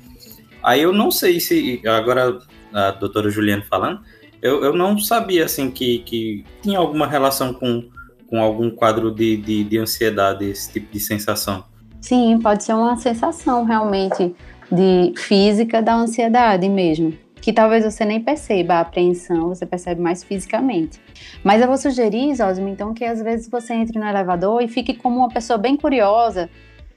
Aí 0.62 0.82
eu 0.82 0.92
não 0.92 1.10
sei 1.10 1.38
se, 1.38 1.80
agora 1.86 2.38
a 2.72 2.90
doutora 2.90 3.30
Juliana 3.30 3.64
falando, 3.68 4.00
eu, 4.42 4.64
eu 4.64 4.72
não 4.74 4.98
sabia 4.98 5.44
assim 5.44 5.70
que, 5.70 6.00
que 6.00 6.44
tinha 6.60 6.78
alguma 6.78 7.06
relação 7.06 7.54
com, 7.54 7.88
com 8.32 8.40
algum 8.40 8.70
quadro 8.70 9.14
de, 9.14 9.36
de, 9.36 9.62
de 9.62 9.78
ansiedade, 9.78 10.46
esse 10.46 10.72
tipo 10.72 10.90
de 10.90 10.98
sensação. 10.98 11.64
Sim, 12.00 12.38
pode 12.42 12.64
ser 12.64 12.72
uma 12.72 12.96
sensação 12.96 13.62
realmente 13.62 14.34
de 14.72 15.12
física 15.18 15.82
da 15.82 15.94
ansiedade 15.94 16.66
mesmo 16.66 17.12
que 17.42 17.52
talvez 17.52 17.84
você 17.84 18.04
nem 18.04 18.20
perceba 18.20 18.74
a 18.74 18.80
apreensão, 18.82 19.48
você 19.48 19.66
percebe 19.66 20.00
mais 20.00 20.22
fisicamente. 20.22 21.00
Mas 21.42 21.60
eu 21.60 21.66
vou 21.66 21.76
sugerir, 21.76 22.32
Zósimo, 22.36 22.68
então, 22.68 22.94
que 22.94 23.04
às 23.04 23.20
vezes 23.20 23.48
você 23.50 23.74
entre 23.74 23.98
no 23.98 24.06
elevador 24.06 24.62
e 24.62 24.68
fique 24.68 24.94
como 24.94 25.18
uma 25.18 25.28
pessoa 25.28 25.58
bem 25.58 25.76
curiosa, 25.76 26.48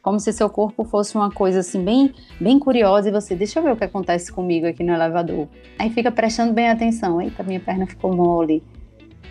como 0.03 0.19
se 0.19 0.31
seu 0.31 0.47
corpo 0.47 0.83
fosse 0.83 1.15
uma 1.15 1.31
coisa 1.31 1.61
assim 1.61 1.83
bem, 1.83 2.13
bem 2.39 2.59
curiosa 2.59 3.09
e 3.09 3.11
você, 3.11 3.35
deixa 3.35 3.57
eu 3.57 3.63
ver 3.63 3.71
o 3.71 3.75
que 3.75 3.85
acontece 3.85 4.31
comigo 4.31 4.67
aqui 4.67 4.83
no 4.83 4.93
elevador. 4.93 5.47
Aí 5.79 5.89
fica 5.89 6.11
prestando 6.11 6.53
bem 6.53 6.69
atenção. 6.69 7.19
Eita, 7.19 7.41
minha 7.41 7.59
perna 7.59 7.87
ficou 7.87 8.15
mole. 8.15 8.61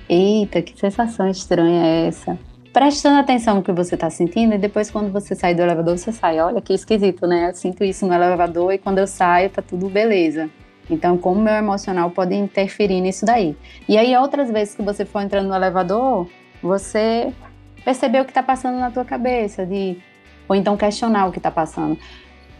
Eita, 0.08 0.60
que 0.60 0.78
sensação 0.78 1.28
estranha 1.28 1.84
é 1.84 2.06
essa? 2.08 2.38
Prestando 2.72 3.18
atenção 3.18 3.56
no 3.56 3.62
que 3.62 3.72
você 3.72 3.94
está 3.94 4.10
sentindo 4.10 4.54
e 4.54 4.58
depois 4.58 4.90
quando 4.90 5.12
você 5.12 5.34
sai 5.34 5.54
do 5.54 5.62
elevador, 5.62 5.96
você 5.96 6.12
sai, 6.12 6.40
olha 6.40 6.60
que 6.60 6.74
esquisito, 6.74 7.26
né? 7.26 7.50
Eu 7.50 7.54
sinto 7.54 7.84
isso 7.84 8.06
no 8.06 8.12
elevador 8.12 8.72
e 8.72 8.78
quando 8.78 8.98
eu 8.98 9.06
saio 9.06 9.48
tá 9.48 9.62
tudo 9.62 9.88
beleza. 9.88 10.50
Então, 10.90 11.16
como 11.16 11.40
meu 11.40 11.54
emocional 11.54 12.10
pode 12.10 12.34
interferir 12.34 13.00
nisso 13.00 13.24
daí. 13.24 13.56
E 13.88 13.96
aí, 13.96 14.14
outras 14.16 14.50
vezes 14.50 14.74
que 14.74 14.82
você 14.82 15.04
for 15.04 15.22
entrando 15.22 15.48
no 15.48 15.54
elevador, 15.54 16.28
você 16.62 17.32
percebeu 17.84 18.22
o 18.22 18.24
que 18.24 18.30
está 18.30 18.42
passando 18.42 18.78
na 18.78 18.90
tua 18.90 19.04
cabeça, 19.04 19.64
de 19.64 19.98
ou 20.48 20.54
então 20.54 20.76
questionar 20.76 21.26
o 21.26 21.32
que 21.32 21.38
está 21.38 21.50
passando. 21.50 21.98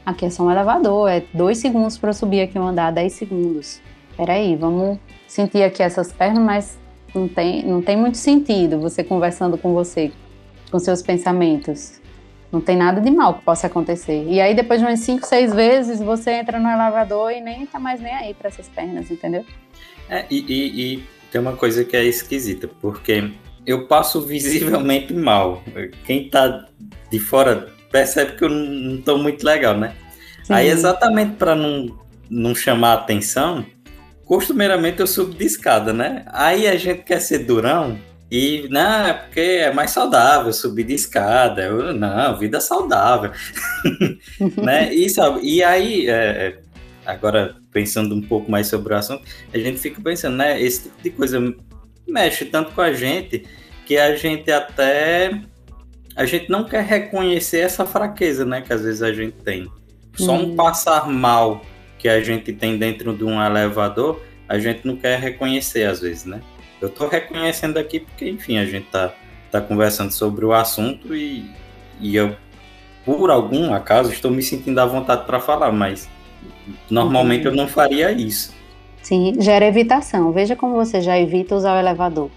Aqui 0.07 0.27
é 0.27 0.31
só 0.31 0.43
um 0.43 0.51
elevador, 0.51 1.11
é 1.11 1.23
dois 1.35 1.59
segundos 1.59 1.99
para 1.99 2.13
subir 2.13 2.43
aqui 2.43 2.59
um 2.59 2.67
andar, 2.67 2.91
dez 2.93 3.15
segundos. 3.15 3.81
Peraí, 4.17 4.57
vamos 4.57 4.99
sentir 5.27 5.63
aqui 5.63 5.83
essas 5.83 6.13
pernas, 6.13 6.43
mas 6.43 6.79
não 7.15 7.29
tem, 7.29 7.65
não 7.65 7.81
tem 7.81 7.97
muito 7.97 8.19
sentido 8.19 8.81
você 8.81 9.05
conversando 9.05 9.57
com 9.57 9.73
você, 9.73 10.11
com 10.71 10.79
seus 10.79 11.01
pensamentos. 11.01 12.01
Não 12.51 12.61
tem 12.61 12.77
nada 12.77 13.01
de 13.01 13.11
mal 13.11 13.35
que 13.35 13.45
possa 13.45 13.67
acontecer. 13.67 14.27
E 14.29 14.41
aí, 14.41 14.55
depois 14.55 14.81
de 14.81 14.87
umas 14.87 15.01
cinco, 15.01 15.27
seis 15.27 15.53
vezes, 15.53 16.01
você 16.01 16.33
entra 16.33 16.59
no 16.59 16.69
elevador 16.69 17.33
e 17.33 17.41
nem 17.41 17.67
tá 17.67 17.79
mais 17.79 18.01
nem 18.01 18.15
aí 18.15 18.35
para 18.35 18.49
essas 18.49 18.69
pernas, 18.69 19.11
entendeu? 19.11 19.45
É, 20.09 20.25
e, 20.31 20.45
e, 20.49 20.95
e 20.95 21.05
tem 21.33 21.41
uma 21.41 21.57
coisa 21.57 21.85
que 21.85 21.97
é 21.97 22.05
esquisita, 22.05 22.69
porque 22.81 23.31
eu 23.67 23.87
passo 23.87 24.21
visivelmente 24.27 25.13
mal. 25.13 25.63
Quem 26.05 26.29
tá 26.29 26.67
de 27.11 27.19
fora 27.19 27.73
percebe 27.91 28.37
que 28.37 28.45
eu 28.45 28.51
não 28.51 29.01
tô 29.01 29.19
muito 29.19 29.45
legal, 29.45 29.77
né? 29.77 29.95
Sim. 30.45 30.53
Aí, 30.53 30.69
exatamente 30.69 31.37
para 31.37 31.55
não, 31.55 31.99
não 32.31 32.55
chamar 32.55 32.95
atenção, 32.95 33.65
costumeiramente 34.25 35.01
eu 35.01 35.07
subo 35.07 35.35
de 35.35 35.45
escada, 35.45 35.93
né? 35.93 36.25
Aí 36.29 36.67
a 36.67 36.77
gente 36.77 37.03
quer 37.03 37.21
ser 37.21 37.39
durão 37.41 37.99
e, 38.31 38.67
não, 38.71 39.07
é 39.07 39.13
porque 39.13 39.41
é 39.41 39.73
mais 39.73 39.91
saudável 39.91 40.53
subir 40.53 40.85
de 40.85 40.95
escada. 40.95 41.63
Eu, 41.63 41.95
não, 41.95 42.37
vida 42.37 42.61
saudável. 42.61 43.31
né? 44.63 44.93
E, 44.93 45.09
sabe, 45.09 45.41
e 45.43 45.63
aí, 45.63 46.09
é, 46.09 46.13
é, 46.13 46.59
agora 47.07 47.55
pensando 47.73 48.15
um 48.15 48.23
pouco 48.23 48.51
mais 48.51 48.67
sobre 48.67 48.93
o 48.93 48.97
assunto, 48.97 49.23
a 49.53 49.59
gente 49.59 49.79
fica 49.79 50.01
pensando, 50.01 50.37
né? 50.37 50.61
Esse 50.61 50.85
tipo 50.85 51.03
de 51.03 51.11
coisa 51.11 51.55
mexe 52.09 52.45
tanto 52.45 52.73
com 52.73 52.81
a 52.81 52.93
gente 52.93 53.45
que 53.87 53.97
a 53.97 54.17
gente 54.17 54.51
até 54.51 55.41
a 56.17 56.25
gente 56.25 56.49
não 56.49 56.65
quer 56.65 56.85
reconhecer 56.85 57.59
essa 57.59 57.85
fraqueza, 57.85 58.45
né, 58.45 58.61
que 58.61 58.73
às 58.73 58.83
vezes 58.83 59.03
a 59.03 59.13
gente 59.13 59.37
tem. 59.45 59.71
Só 60.17 60.33
um 60.33 60.53
hum. 60.53 60.57
passar 60.57 61.09
mal 61.09 61.63
que 62.05 62.09
a 62.11 62.23
gente 62.23 62.53
tem 62.53 62.77
dentro 62.77 63.17
de 63.17 63.25
um 63.25 63.43
elevador, 63.43 64.21
a 64.47 64.59
gente 64.59 64.87
não 64.87 64.95
quer 64.95 65.19
reconhecer 65.19 65.85
às 65.85 66.03
vezes, 66.03 66.27
né? 66.27 66.43
Eu 66.79 66.91
tô 66.91 67.09
reconhecendo 67.09 67.79
aqui 67.79 68.01
porque, 68.01 68.29
enfim, 68.29 68.59
a 68.59 68.67
gente 68.67 68.89
tá, 68.89 69.15
tá 69.51 69.59
conversando 69.59 70.11
sobre 70.11 70.45
o 70.45 70.53
assunto 70.53 71.17
e, 71.17 71.51
e 71.99 72.15
eu, 72.15 72.37
por 73.07 73.31
algum 73.31 73.73
acaso, 73.73 74.13
estou 74.13 74.31
me 74.31 74.43
sentindo 74.43 74.79
à 74.81 74.85
vontade 74.85 75.25
para 75.25 75.41
falar, 75.41 75.73
mas 75.73 76.07
normalmente 76.91 77.47
uhum. 77.47 77.55
eu 77.55 77.57
não 77.57 77.67
faria 77.67 78.13
isso. 78.13 78.53
Sim, 79.01 79.41
gera 79.41 79.65
evitação. 79.65 80.31
Veja 80.31 80.55
como 80.55 80.75
você 80.75 81.01
já 81.01 81.19
evita 81.19 81.55
usar 81.55 81.75
o 81.75 81.79
elevador. 81.79 82.31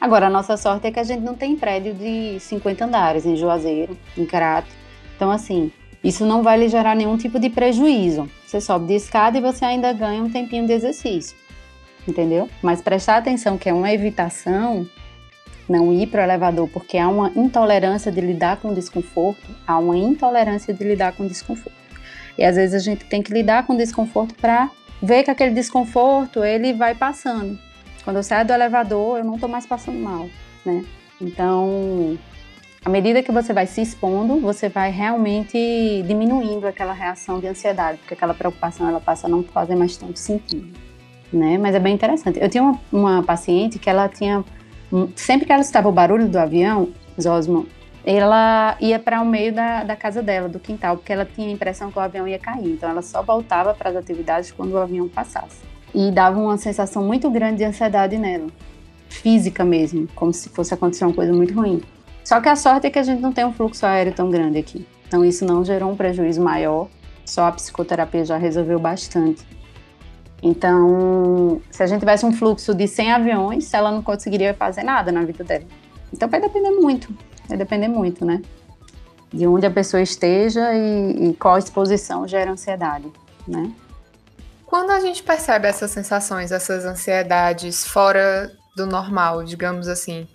Agora, 0.00 0.28
a 0.28 0.30
nossa 0.30 0.56
sorte 0.56 0.86
é 0.86 0.92
que 0.92 1.00
a 1.00 1.02
gente 1.02 1.22
não 1.24 1.34
tem 1.34 1.56
prédio 1.56 1.92
de 1.92 2.38
50 2.38 2.84
andares 2.84 3.26
em 3.26 3.34
Juazeiro, 3.34 3.98
em 4.16 4.24
Crato. 4.24 4.68
Então, 5.16 5.28
assim, 5.28 5.72
isso 6.02 6.24
não 6.24 6.42
vai 6.42 6.58
lhe 6.58 6.68
gerar 6.68 6.94
nenhum 6.94 7.16
tipo 7.16 7.38
de 7.38 7.50
prejuízo. 7.50 8.28
Você 8.46 8.60
sobe 8.60 8.86
de 8.86 8.94
escada 8.94 9.38
e 9.38 9.40
você 9.40 9.64
ainda 9.64 9.92
ganha 9.92 10.22
um 10.22 10.30
tempinho 10.30 10.66
de 10.66 10.72
exercício. 10.72 11.36
Entendeu? 12.06 12.48
Mas 12.62 12.80
prestar 12.80 13.16
atenção 13.16 13.58
que 13.58 13.68
é 13.68 13.72
uma 13.72 13.92
evitação 13.92 14.88
não 15.68 15.92
ir 15.92 16.06
para 16.06 16.22
o 16.22 16.24
elevador 16.24 16.68
porque 16.68 16.96
há 16.96 17.08
uma 17.08 17.30
intolerância 17.36 18.10
de 18.10 18.20
lidar 18.20 18.56
com 18.56 18.72
desconforto, 18.72 19.54
há 19.66 19.78
uma 19.78 19.96
intolerância 19.96 20.72
de 20.72 20.82
lidar 20.82 21.12
com 21.12 21.26
desconforto. 21.26 21.76
E 22.38 22.44
às 22.44 22.56
vezes 22.56 22.74
a 22.74 22.78
gente 22.78 23.04
tem 23.04 23.22
que 23.22 23.32
lidar 23.32 23.66
com 23.66 23.76
desconforto 23.76 24.34
para 24.36 24.70
ver 25.02 25.24
que 25.24 25.30
aquele 25.30 25.52
desconforto 25.52 26.42
ele 26.42 26.72
vai 26.72 26.94
passando. 26.94 27.58
Quando 28.04 28.16
eu 28.16 28.22
saio 28.22 28.46
do 28.46 28.52
elevador, 28.52 29.18
eu 29.18 29.24
não 29.24 29.34
estou 29.34 29.48
mais 29.48 29.66
passando 29.66 29.98
mal, 29.98 30.30
né? 30.64 30.84
Então, 31.20 32.16
à 32.88 32.90
medida 32.90 33.22
que 33.22 33.30
você 33.30 33.52
vai 33.52 33.66
se 33.66 33.82
expondo, 33.82 34.40
você 34.40 34.70
vai 34.70 34.90
realmente 34.90 36.02
diminuindo 36.06 36.66
aquela 36.66 36.94
reação 36.94 37.38
de 37.38 37.46
ansiedade, 37.46 37.98
porque 37.98 38.14
aquela 38.14 38.32
preocupação 38.32 38.88
ela 38.88 38.98
passa 38.98 39.26
a 39.26 39.30
não 39.30 39.42
fazer 39.42 39.76
mais 39.76 39.94
tanto 39.98 40.18
sentido, 40.18 40.72
né? 41.30 41.58
Mas 41.58 41.74
é 41.74 41.78
bem 41.78 41.92
interessante. 41.92 42.38
Eu 42.40 42.48
tinha 42.48 42.62
uma, 42.62 42.80
uma 42.90 43.22
paciente 43.22 43.78
que 43.78 43.90
ela 43.90 44.08
tinha 44.08 44.42
sempre 45.14 45.44
que 45.44 45.52
ela 45.52 45.60
estava 45.60 45.86
o 45.86 45.92
barulho 45.92 46.28
do 46.28 46.38
avião, 46.38 46.88
Zosmo, 47.20 47.66
ela 48.06 48.74
ia 48.80 48.98
para 48.98 49.20
o 49.20 49.26
meio 49.26 49.52
da, 49.52 49.84
da 49.84 49.94
casa 49.94 50.22
dela, 50.22 50.48
do 50.48 50.58
quintal, 50.58 50.96
porque 50.96 51.12
ela 51.12 51.26
tinha 51.26 51.46
a 51.46 51.50
impressão 51.50 51.90
que 51.90 51.98
o 51.98 52.00
avião 52.00 52.26
ia 52.26 52.38
cair. 52.38 52.72
Então 52.72 52.88
ela 52.88 53.02
só 53.02 53.22
voltava 53.22 53.74
para 53.74 53.90
as 53.90 53.96
atividades 53.96 54.50
quando 54.50 54.72
o 54.72 54.78
avião 54.78 55.06
passasse 55.10 55.58
e 55.94 56.10
dava 56.10 56.40
uma 56.40 56.56
sensação 56.56 57.04
muito 57.04 57.28
grande 57.28 57.58
de 57.58 57.64
ansiedade 57.64 58.16
nela, 58.16 58.46
física 59.10 59.62
mesmo, 59.62 60.08
como 60.14 60.32
se 60.32 60.48
fosse 60.48 60.72
acontecer 60.72 61.04
uma 61.04 61.12
coisa 61.12 61.34
muito 61.34 61.52
ruim. 61.52 61.82
Só 62.28 62.42
que 62.42 62.48
a 62.50 62.54
sorte 62.54 62.86
é 62.86 62.90
que 62.90 62.98
a 62.98 63.02
gente 63.02 63.22
não 63.22 63.32
tem 63.32 63.46
um 63.46 63.54
fluxo 63.54 63.86
aéreo 63.86 64.12
tão 64.12 64.28
grande 64.28 64.58
aqui, 64.58 64.86
então 65.06 65.24
isso 65.24 65.46
não 65.46 65.64
gerou 65.64 65.90
um 65.90 65.96
prejuízo 65.96 66.42
maior, 66.42 66.86
só 67.24 67.46
a 67.46 67.52
psicoterapia 67.52 68.22
já 68.22 68.36
resolveu 68.36 68.78
bastante. 68.78 69.46
Então, 70.42 71.62
se 71.70 71.82
a 71.82 71.86
gente 71.86 72.00
tivesse 72.00 72.26
um 72.26 72.32
fluxo 72.34 72.74
de 72.74 72.86
100 72.86 73.12
aviões, 73.12 73.72
ela 73.72 73.90
não 73.90 74.02
conseguiria 74.02 74.52
fazer 74.52 74.82
nada 74.82 75.10
na 75.10 75.22
vida 75.22 75.42
dela. 75.42 75.64
Então 76.12 76.28
vai 76.28 76.38
depender 76.38 76.70
muito, 76.72 77.16
vai 77.48 77.56
depender 77.56 77.88
muito, 77.88 78.26
né? 78.26 78.42
De 79.32 79.46
onde 79.46 79.64
a 79.64 79.70
pessoa 79.70 80.02
esteja 80.02 80.74
e, 80.74 81.30
e 81.30 81.34
qual 81.34 81.56
exposição 81.56 82.28
gera 82.28 82.50
ansiedade, 82.50 83.10
né? 83.46 83.72
Quando 84.66 84.90
a 84.90 85.00
gente 85.00 85.22
percebe 85.22 85.66
essas 85.66 85.90
sensações, 85.90 86.52
essas 86.52 86.84
ansiedades 86.84 87.86
fora 87.86 88.52
do 88.76 88.86
normal, 88.86 89.44
digamos 89.44 89.88
assim, 89.88 90.28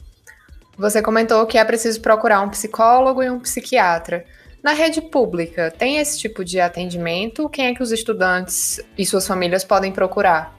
você 0.77 1.01
comentou 1.01 1.45
que 1.45 1.57
é 1.57 1.63
preciso 1.65 2.01
procurar 2.01 2.41
um 2.41 2.49
psicólogo 2.49 3.21
e 3.21 3.29
um 3.29 3.39
psiquiatra. 3.39 4.25
Na 4.63 4.73
rede 4.73 5.01
pública, 5.01 5.71
tem 5.71 5.97
esse 5.97 6.17
tipo 6.17 6.43
de 6.43 6.59
atendimento? 6.59 7.49
Quem 7.49 7.67
é 7.67 7.75
que 7.75 7.83
os 7.83 7.91
estudantes 7.91 8.79
e 8.97 9.05
suas 9.05 9.27
famílias 9.27 9.63
podem 9.63 9.91
procurar? 9.91 10.57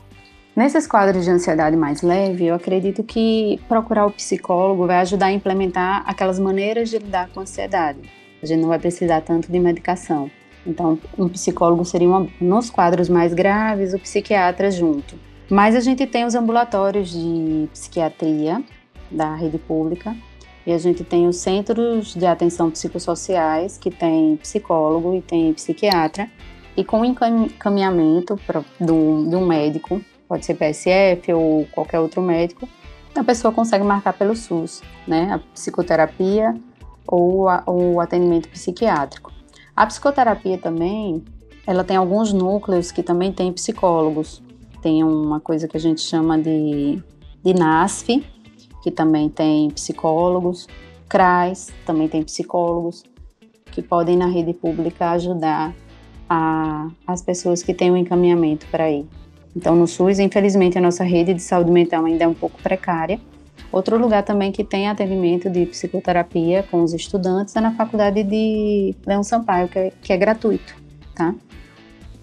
Nesses 0.55 0.87
quadros 0.87 1.25
de 1.25 1.31
ansiedade 1.31 1.77
mais 1.77 2.01
leve, 2.03 2.47
eu 2.47 2.55
acredito 2.55 3.03
que 3.03 3.59
procurar 3.67 4.07
o 4.07 4.11
psicólogo 4.11 4.87
vai 4.87 4.99
ajudar 4.99 5.27
a 5.27 5.33
implementar 5.33 6.05
aquelas 6.07 6.39
maneiras 6.39 6.91
de 6.91 6.99
lidar 6.99 7.29
com 7.31 7.41
a 7.41 7.43
ansiedade. 7.43 7.99
A 8.41 8.47
gente 8.47 8.61
não 8.61 8.69
vai 8.69 8.79
precisar 8.79 9.21
tanto 9.23 9.51
de 9.51 9.59
medicação. 9.59 10.31
Então, 10.65 10.99
um 11.19 11.29
psicólogo 11.29 11.85
seria 11.85 12.09
uma, 12.09 12.29
nos 12.41 12.71
quadros 12.71 13.09
mais 13.09 13.35
graves, 13.35 13.95
o 13.95 13.99
psiquiatra 13.99 14.71
junto. 14.71 15.19
Mas 15.51 15.75
a 15.75 15.81
gente 15.81 16.07
tem 16.07 16.25
os 16.25 16.35
ambulatórios 16.35 17.11
de 17.11 17.69
psiquiatria 17.73 18.63
da 19.15 19.35
rede 19.35 19.59
pública 19.59 20.17
e 20.67 20.73
a 20.73 20.79
gente 20.79 21.05
tem 21.05 21.27
os 21.29 21.37
centros 21.37 22.15
de 22.15 22.27
atenção 22.27 22.71
psicossociais 22.71 23.79
que 23.79 23.91
tem 23.91 24.37
psicólogo 24.37 25.15
e 25.15 25.21
tem 25.21 25.53
psiquiatra 25.53 26.29
e 26.77 26.83
com 26.83 27.05
encaminhamento 27.05 28.39
de, 28.81 29.31
de 29.31 29.37
um 29.37 29.47
médico, 29.47 30.01
pode 30.29 30.45
ser 30.45 30.55
PSF 30.55 31.33
ou 31.33 31.67
qualquer 31.67 32.01
outro 32.01 32.21
médico, 32.21 32.69
a 33.15 33.23
pessoa 33.23 33.53
consegue 33.53 33.85
marcar 33.85 34.13
pelo 34.15 34.35
SUS, 34.35 34.83
né, 35.07 35.33
a 35.33 35.39
psicoterapia 35.39 36.55
ou 37.07 37.47
o 37.69 38.01
atendimento 38.01 38.49
psiquiátrico. 38.49 39.33
A 39.77 39.87
psicoterapia 39.87 40.59
também, 40.59 41.23
ela 41.67 41.85
tem 41.85 41.97
alguns 41.97 42.33
núcleos 42.33 42.91
que 42.91 43.03
também 43.03 43.33
tem 43.33 43.53
psicólogos. 43.53 44.43
Tem 44.81 45.05
uma 45.05 45.41
coisa 45.41 45.69
que 45.69 45.77
a 45.77 45.81
gente 45.81 46.01
chama 46.01 46.39
de, 46.39 47.03
de 47.43 47.55
NASF, 47.55 48.25
que 48.85 48.91
também 48.93 49.29
tem 49.29 49.69
psicólogos. 49.71 50.69
CRAS 51.09 51.73
também 51.85 52.07
tem 52.07 52.23
psicólogos 52.23 53.03
que 53.73 53.83
podem 53.83 54.17
na 54.17 54.27
rede 54.27 54.53
pública 54.53 55.11
ajudar 55.11 55.75
a, 56.29 56.89
as 57.05 57.21
pessoas 57.21 57.63
que 57.63 57.75
têm 57.75 57.91
um 57.91 57.97
encaminhamento 57.97 58.67
para 58.71 58.89
ir. 58.91 59.05
Então, 59.57 59.75
no 59.75 59.87
SUS, 59.87 60.21
infelizmente, 60.21 60.79
a 60.79 60.81
nossa 60.81 61.03
rede 61.03 61.35
de 61.35 61.43
saúde 61.43 61.71
mental 61.71 62.05
ainda 62.05 62.25
é 62.25 62.29
um 62.29 62.35
pouco 62.35 62.63
precária, 62.63 63.19
Outro 63.75 63.99
lugar 63.99 64.23
também 64.23 64.53
que 64.53 64.63
tem 64.63 64.89
atendimento 64.89 65.51
de 65.51 65.67
psicoterapia 65.67 66.63
com 66.71 66.85
os 66.85 66.95
estudantes 66.95 67.57
é 67.57 67.61
na 67.61 67.73
faculdade 67.73 68.23
de 68.23 68.95
Leão 69.05 69.25
Sampaio, 69.25 69.67
que 69.67 69.77
é, 69.77 69.93
que 70.01 70.13
é 70.13 70.17
gratuito, 70.17 70.77
tá? 71.13 71.35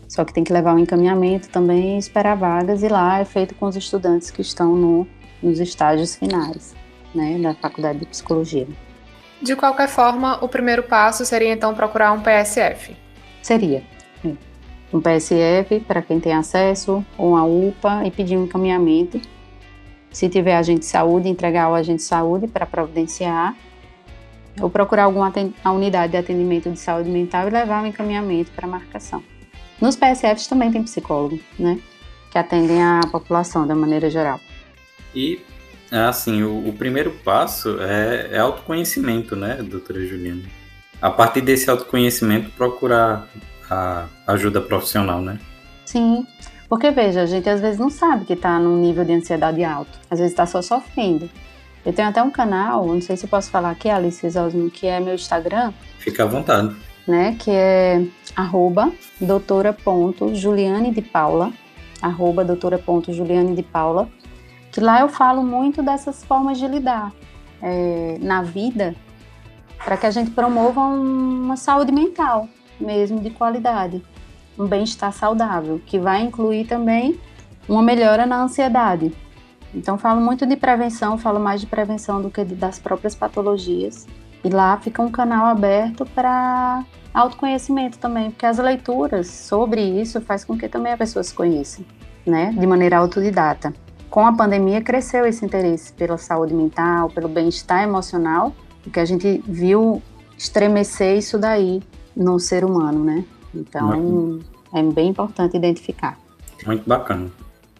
Só 0.07 0.23
que 0.23 0.33
tem 0.33 0.45
que 0.45 0.53
levar 0.53 0.73
o 0.73 0.77
um 0.77 0.79
encaminhamento 0.79 1.49
também 1.49 1.97
esperar 1.97 2.37
vagas, 2.37 2.83
e 2.83 2.87
lá 2.87 3.19
é 3.19 3.25
feito 3.25 3.53
com 3.55 3.65
os 3.65 3.75
estudantes 3.75 4.31
que 4.31 4.41
estão 4.41 4.77
no, 4.77 5.05
nos 5.41 5.59
estágios 5.59 6.15
finais, 6.15 6.75
né, 7.13 7.37
da 7.39 7.53
faculdade 7.53 7.99
de 7.99 8.05
psicologia. 8.05 8.67
De 9.41 9.55
qualquer 9.55 9.87
forma, 9.87 10.37
o 10.43 10.47
primeiro 10.47 10.83
passo 10.83 11.25
seria 11.25 11.51
então 11.51 11.73
procurar 11.73 12.11
um 12.11 12.21
PSF. 12.21 12.95
Seria. 13.41 13.83
Um 14.93 14.99
PSF 14.99 15.79
para 15.79 16.01
quem 16.01 16.19
tem 16.19 16.33
acesso, 16.33 17.03
ou 17.17 17.29
uma 17.29 17.45
UPA 17.45 18.03
e 18.05 18.11
pedir 18.11 18.37
um 18.37 18.43
encaminhamento. 18.43 19.21
Se 20.11 20.27
tiver 20.27 20.55
agente 20.55 20.81
de 20.81 20.85
saúde, 20.85 21.29
entregar 21.29 21.63
ao 21.63 21.75
agente 21.75 21.97
de 21.97 22.03
saúde 22.03 22.47
para 22.47 22.65
providenciar. 22.65 23.55
Ou 24.61 24.69
procurar 24.69 25.05
alguma 25.05 25.31
a 25.63 25.71
unidade 25.71 26.11
de 26.11 26.17
atendimento 26.17 26.69
de 26.69 26.77
saúde 26.77 27.09
mental 27.09 27.47
e 27.47 27.51
levar 27.51 27.81
o 27.81 27.85
um 27.85 27.87
encaminhamento 27.87 28.51
para 28.51 28.67
marcação. 28.67 29.23
Nos 29.79 29.95
PSFs 29.95 30.47
também 30.47 30.69
tem 30.69 30.83
psicólogo, 30.83 31.39
né? 31.57 31.79
Que 32.29 32.37
atendem 32.37 32.83
a 32.83 32.99
população 33.09 33.65
da 33.65 33.73
maneira 33.73 34.09
geral. 34.09 34.39
E 35.13 35.41
assim, 35.91 36.43
o, 36.43 36.69
o 36.69 36.73
primeiro 36.73 37.11
passo 37.23 37.77
é, 37.81 38.29
é, 38.31 38.39
autoconhecimento, 38.39 39.35
né, 39.35 39.57
doutora 39.61 40.05
Juliana? 40.05 40.43
A 41.01 41.09
partir 41.09 41.41
desse 41.41 41.69
autoconhecimento, 41.69 42.49
procurar 42.51 43.27
a 43.69 44.07
ajuda 44.27 44.61
profissional, 44.61 45.21
né? 45.21 45.39
Sim, 45.85 46.25
porque 46.69 46.91
veja, 46.91 47.23
a 47.23 47.25
gente 47.25 47.49
às 47.49 47.59
vezes 47.59 47.79
não 47.79 47.89
sabe 47.89 48.25
que 48.25 48.33
está 48.33 48.59
num 48.59 48.77
nível 48.77 49.03
de 49.03 49.13
ansiedade 49.13 49.63
alto, 49.63 49.99
às 50.09 50.19
vezes 50.19 50.31
está 50.31 50.45
só 50.45 50.61
sofrendo. 50.61 51.29
Eu 51.85 51.91
tenho 51.91 52.07
até 52.07 52.21
um 52.21 52.29
canal, 52.29 52.85
não 52.85 53.01
sei 53.01 53.17
se 53.17 53.25
eu 53.25 53.29
posso 53.29 53.49
falar 53.49 53.71
aqui, 53.71 53.89
Alice 53.89 54.25
Osmo, 54.37 54.69
que 54.69 54.85
é 54.85 54.99
meu 54.99 55.15
Instagram. 55.15 55.73
Fica 55.97 56.23
à 56.23 56.27
vontade. 56.27 56.75
Né, 57.07 57.35
que 57.39 57.49
é 57.49 58.05
arroba 58.35 58.91
doutora.juliane 59.19 60.91
de 60.91 61.01
Paula, 61.01 61.51
arroba 61.99 62.45
doutora.juliane 62.45 63.55
de 63.55 63.63
Paula, 63.63 64.07
que 64.71 64.79
lá 64.79 65.01
eu 65.01 65.09
falo 65.09 65.43
muito 65.43 65.83
dessas 65.83 66.23
formas 66.23 66.57
de 66.57 66.67
lidar 66.67 67.11
é, 67.61 68.17
na 68.21 68.41
vida 68.41 68.95
para 69.83 69.97
que 69.97 70.05
a 70.05 70.11
gente 70.11 70.31
promova 70.31 70.79
uma 70.81 71.57
saúde 71.57 71.91
mental 71.91 72.47
mesmo 72.79 73.19
de 73.19 73.29
qualidade, 73.29 74.03
um 74.57 74.65
bem-estar 74.65 75.13
saudável, 75.13 75.79
que 75.85 75.99
vai 75.99 76.21
incluir 76.21 76.65
também 76.65 77.19
uma 77.69 77.81
melhora 77.81 78.25
na 78.25 78.41
ansiedade. 78.41 79.13
Então 79.73 79.97
falo 79.97 80.19
muito 80.19 80.45
de 80.45 80.55
prevenção, 80.55 81.17
falo 81.17 81.39
mais 81.39 81.61
de 81.61 81.67
prevenção 81.67 82.21
do 82.21 82.29
que 82.29 82.43
das 82.43 82.79
próprias 82.79 83.13
patologias. 83.13 84.07
E 84.43 84.49
lá 84.49 84.77
fica 84.77 85.01
um 85.01 85.11
canal 85.11 85.45
aberto 85.45 86.05
para 86.05 86.83
autoconhecimento 87.13 87.99
também, 87.99 88.31
porque 88.31 88.45
as 88.45 88.57
leituras 88.57 89.27
sobre 89.27 89.81
isso 89.81 90.19
faz 90.21 90.43
com 90.43 90.57
que 90.57 90.67
também 90.67 90.93
a 90.93 90.97
pessoa 90.97 91.21
se 91.21 91.33
conheça, 91.33 91.83
né, 92.25 92.51
de 92.51 92.65
maneira 92.65 92.97
autodidata 92.97 93.73
com 94.11 94.27
a 94.27 94.33
pandemia 94.33 94.81
cresceu 94.81 95.25
esse 95.25 95.43
interesse 95.45 95.93
pela 95.93 96.17
saúde 96.17 96.53
mental, 96.53 97.09
pelo 97.09 97.29
bem-estar 97.29 97.81
emocional, 97.81 98.53
porque 98.83 98.99
a 98.99 99.05
gente 99.05 99.41
viu 99.47 100.03
estremecer 100.37 101.17
isso 101.17 101.39
daí 101.39 101.81
no 102.15 102.37
ser 102.37 102.65
humano, 102.65 103.05
né? 103.05 103.23
Então 103.55 104.39
é 104.73 104.83
bem 104.83 105.07
importante 105.07 105.55
identificar. 105.55 106.19
Muito 106.65 106.87
bacana. 106.87 107.31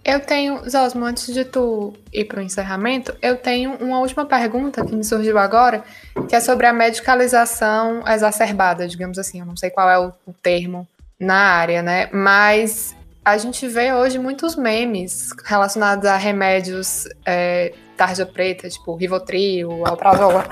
Eu 0.04 0.20
tenho, 0.22 0.68
Zosmo, 0.68 1.06
antes 1.06 1.32
de 1.32 1.44
tu 1.44 1.94
ir 2.12 2.26
para 2.26 2.40
o 2.40 2.42
encerramento, 2.42 3.14
eu 3.22 3.36
tenho 3.36 3.76
uma 3.76 4.00
última 4.00 4.26
pergunta 4.26 4.86
que 4.86 4.96
me 4.96 5.04
surgiu 5.04 5.38
agora, 5.38 5.84
que 6.30 6.36
é 6.36 6.40
sobre 6.40 6.66
a 6.66 6.74
medicalização 6.74 8.08
exacerbada, 8.08 8.88
digamos 8.88 9.20
assim. 9.20 9.42
Eu 9.42 9.46
não 9.46 9.58
sei 9.58 9.70
qual 9.70 9.90
é 9.90 10.00
o, 10.00 10.14
o 10.26 10.34
termo 10.34 10.88
na 11.20 11.36
área, 11.36 11.84
né? 11.84 12.10
Mas 12.12 12.96
a 13.24 13.38
gente 13.38 13.68
vê 13.68 13.94
hoje 13.94 14.18
muitos 14.18 14.56
memes 14.56 15.30
relacionados 15.46 16.06
a 16.06 16.18
remédios 16.18 17.08
é, 17.26 17.74
tarja 17.96 18.26
preta, 18.26 18.68
tipo 18.68 18.96
Rivotril, 18.96 19.86
Alprazola. 19.86 20.48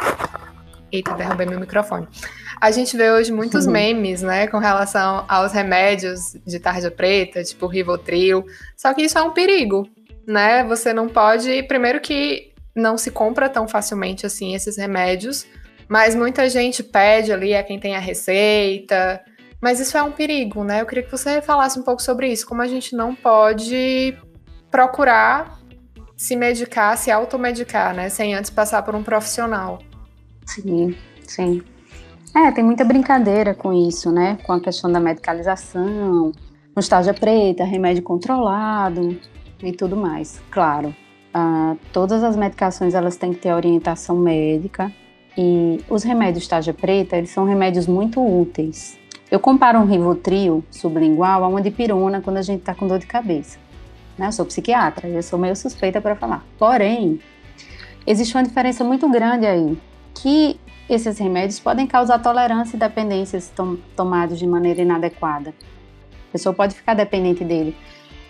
Eita, 0.92 1.14
derrubei 1.14 1.48
meu 1.48 1.60
microfone. 1.60 2.08
A 2.62 2.72
gente 2.72 2.96
vê 2.96 3.12
hoje 3.12 3.32
muitos 3.32 3.66
uhum. 3.66 3.72
memes, 3.72 4.22
né, 4.22 4.48
com 4.48 4.58
relação 4.58 5.26
aos 5.28 5.52
remédios 5.52 6.36
de 6.46 6.60
tarja 6.60 6.92
preta, 6.92 7.44
tipo 7.44 7.68
Rivotril. 7.68 8.46
Só 8.78 8.94
que 8.94 9.04
isso 9.04 9.18
é 9.18 9.22
um 9.22 9.32
perigo, 9.32 9.88
né? 10.28 10.64
Você 10.66 10.94
não 10.94 11.08
pode, 11.08 11.64
primeiro 11.64 12.00
que 12.00 12.54
não 12.76 12.98
se 12.98 13.10
compra 13.10 13.50
tão 13.50 13.68
facilmente 13.68 14.26
assim 14.26 14.54
esses 14.54 14.78
remédios, 14.78 15.46
mas 15.88 16.16
muita 16.16 16.48
gente 16.50 16.84
pede 16.84 17.32
ali 17.32 17.56
a 17.56 17.64
quem 17.64 17.80
tem 17.80 17.96
a 17.96 18.00
receita, 18.00 19.22
mas 19.62 19.80
isso 19.80 19.98
é 19.98 20.04
um 20.04 20.12
perigo, 20.12 20.64
né? 20.64 20.82
Eu 20.82 20.86
queria 20.86 21.04
que 21.04 21.12
você 21.12 21.42
falasse 21.42 21.80
um 21.80 21.84
pouco 21.84 22.02
sobre 22.02 22.32
isso, 22.32 22.48
como 22.48 22.62
a 22.62 22.68
gente 22.68 22.96
não 22.96 23.14
pode 23.16 24.18
procurar 24.72 25.60
se 26.16 26.36
medicar, 26.36 26.98
se 26.98 27.10
automedicar, 27.10 27.96
né? 27.96 28.10
Sem 28.10 28.36
antes 28.36 28.50
passar 28.50 28.84
por 28.84 28.94
um 28.94 29.02
profissional. 29.02 29.80
Sim, 30.46 30.96
sim. 31.26 31.62
É, 32.36 32.52
tem 32.52 32.64
muita 32.64 32.84
brincadeira 32.84 33.56
com 33.56 33.74
isso, 33.74 34.12
né? 34.12 34.38
Com 34.44 34.54
a 34.54 34.60
questão 34.60 34.92
da 34.92 35.00
medicalização, 35.00 36.32
mostarda 36.76 37.14
preta, 37.14 37.64
remédio 37.64 38.04
controlado 38.04 39.18
e 39.64 39.72
tudo 39.72 39.96
mais. 39.96 40.42
Claro, 40.52 40.90
uh, 41.36 41.78
todas 41.94 42.24
as 42.24 42.36
medicações 42.36 42.94
elas 42.94 43.16
têm 43.16 43.34
que 43.34 43.40
ter 43.40 43.54
orientação 43.54 44.18
médica 44.18 44.94
e 45.38 45.80
os 45.90 46.04
remédios 46.04 46.48
tarja 46.48 46.74
preta, 46.74 47.16
eles 47.16 47.30
são 47.30 47.46
remédios 47.46 47.88
muito 47.88 48.22
úteis. 48.22 48.99
Eu 49.32 49.40
comparo 49.40 49.78
um 49.78 49.86
Rivotril 49.86 50.64
sublingual 50.72 51.44
a 51.44 51.48
uma 51.48 51.62
dipirona 51.62 52.20
quando 52.20 52.38
a 52.38 52.42
gente 52.42 52.62
está 52.62 52.74
com 52.74 52.88
dor 52.88 52.98
de 52.98 53.06
cabeça. 53.06 53.60
Né? 54.18 54.28
Eu 54.28 54.32
sou 54.32 54.46
psiquiatra, 54.46 55.08
eu 55.08 55.22
sou 55.22 55.38
meio 55.38 55.56
suspeita 55.56 56.02
para 56.02 56.16
falar. 56.16 56.44
Porém, 56.58 57.20
existe 58.08 58.36
uma 58.36 58.44
diferença 58.44 58.84
muito 58.84 59.08
grande 59.08 59.46
aí, 59.46 59.78
que 60.16 60.60
esses 60.90 61.20
remédios 61.20 61.60
podem 61.60 61.86
causar 61.86 62.18
tolerância 62.18 62.76
e 62.76 62.80
dependência 62.80 63.40
se 63.40 63.52
tom 63.52 63.78
tomados 63.96 64.40
de 64.40 64.48
maneira 64.48 64.82
inadequada. 64.82 65.54
A 66.30 66.32
pessoa 66.32 66.54
pode 66.54 66.74
ficar 66.74 66.96
dependente 66.96 67.44
dele. 67.44 67.78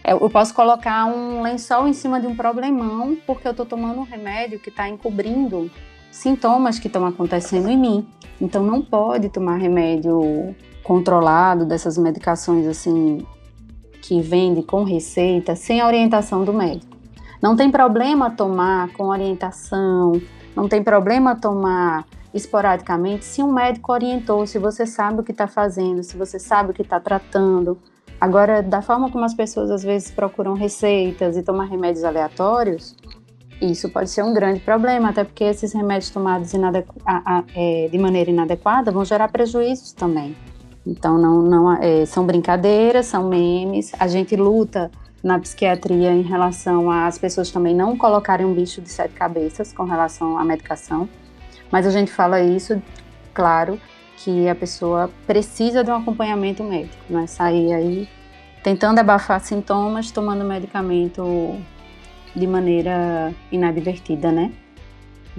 É, 0.03 0.12
eu 0.12 0.29
posso 0.29 0.53
colocar 0.53 1.05
um 1.05 1.41
lençol 1.41 1.88
em 1.88 1.93
cima 1.93 2.19
de 2.19 2.27
um 2.27 2.35
problemão 2.35 3.17
porque 3.25 3.47
eu 3.47 3.51
estou 3.51 3.65
tomando 3.65 3.99
um 4.01 4.03
remédio 4.03 4.59
que 4.59 4.69
está 4.69 4.89
encobrindo 4.89 5.71
sintomas 6.12 6.77
que 6.77 6.88
estão 6.88 7.05
acontecendo 7.05 7.69
em 7.69 7.77
mim. 7.77 8.07
Então 8.41 8.62
não 8.62 8.81
pode 8.81 9.29
tomar 9.29 9.57
remédio 9.57 10.53
controlado 10.89 11.67
dessas 11.67 11.99
medicações 11.99 12.65
assim 12.65 13.23
que 14.02 14.19
vende 14.21 14.63
com 14.63 14.84
receita 14.84 15.56
sem 15.56 15.80
a 15.80 15.86
orientação 15.86 16.43
do 16.43 16.52
médico. 16.52 16.97
Não 17.39 17.56
tem 17.56 17.69
problema 17.69 18.32
tomar 18.32 18.91
com 18.93 19.10
orientação, 19.10 20.19
não 20.56 20.67
tem 20.67 20.84
problema 20.84 21.36
tomar 21.36 22.06
esporadicamente 22.34 23.23
se 23.23 23.43
um 23.43 23.54
médico 23.54 23.93
orientou, 23.93 24.47
se 24.47 24.58
você 24.58 24.88
sabe 24.88 25.19
o 25.19 25.23
que 25.23 25.32
está 25.32 25.47
fazendo, 25.47 26.02
se 26.02 26.17
você 26.17 26.39
sabe 26.39 26.71
o 26.71 26.73
que 26.73 26.82
está 26.82 26.99
tratando. 26.99 27.78
Agora, 28.19 28.63
da 28.63 28.82
forma 28.82 29.12
como 29.12 29.23
as 29.23 29.36
pessoas 29.36 29.69
às 29.69 29.84
vezes 29.84 30.10
procuram 30.10 30.56
receitas 30.56 31.38
e 31.38 31.43
tomar 31.43 31.65
remédios 31.65 32.04
aleatórios, 32.04 32.95
isso 33.62 33.89
pode 33.89 34.10
ser 34.10 34.23
um 34.23 34.34
grande 34.34 34.60
problema, 34.62 35.10
até 35.10 35.23
porque 35.23 35.43
esses 35.43 35.71
remédios 35.71 36.10
tomados 36.10 36.52
é, 37.56 37.88
de 37.88 37.97
maneira 37.99 38.32
inadequada 38.32 38.91
vão 38.91 39.06
gerar 39.06 39.28
prejuízos 39.32 39.93
também. 39.93 40.36
Então, 40.89 41.19
não, 41.19 41.41
não 41.41 41.73
é, 41.73 42.04
são 42.06 42.25
brincadeiras, 42.25 43.06
são 43.06 43.30
memes. 43.30 43.91
A 43.99 44.08
gente 44.08 44.36
luta 44.36 44.89
na 45.23 45.38
psiquiatria 45.38 46.12
em 46.12 46.23
relação 46.23 46.89
às 46.89 47.17
pessoas 47.17 47.52
também 47.52 47.75
não 47.75 47.95
colocarem 47.95 48.45
um 48.45 48.54
bicho 48.54 48.82
de 48.82 48.89
sete 48.89 49.13
cabeças 49.13 49.71
com 49.71 49.84
relação 49.84 50.38
à 50.38 50.43
medicação. 50.43 51.08
Mas 51.71 51.86
a 51.86 51.91
gente 51.91 52.12
fala 52.12 52.41
isso, 52.41 52.82
claro, 53.34 53.80
que 54.17 54.49
a 54.49 54.56
pessoa 54.56 55.12
precisa 55.28 55.84
de 55.84 55.91
um 55.91 55.95
acompanhamento 55.95 56.63
médico, 56.63 56.97
não 57.10 57.19
é 57.21 57.28
sair 57.28 57.71
aí 57.71 58.10
tentando 58.63 58.99
abafar 58.99 59.39
sintomas, 59.39 60.12
tomando 60.12 60.43
medicamento 60.43 61.56
de 62.36 62.47
maneira 62.47 63.34
inadvertida, 63.52 64.32
né? 64.32 64.52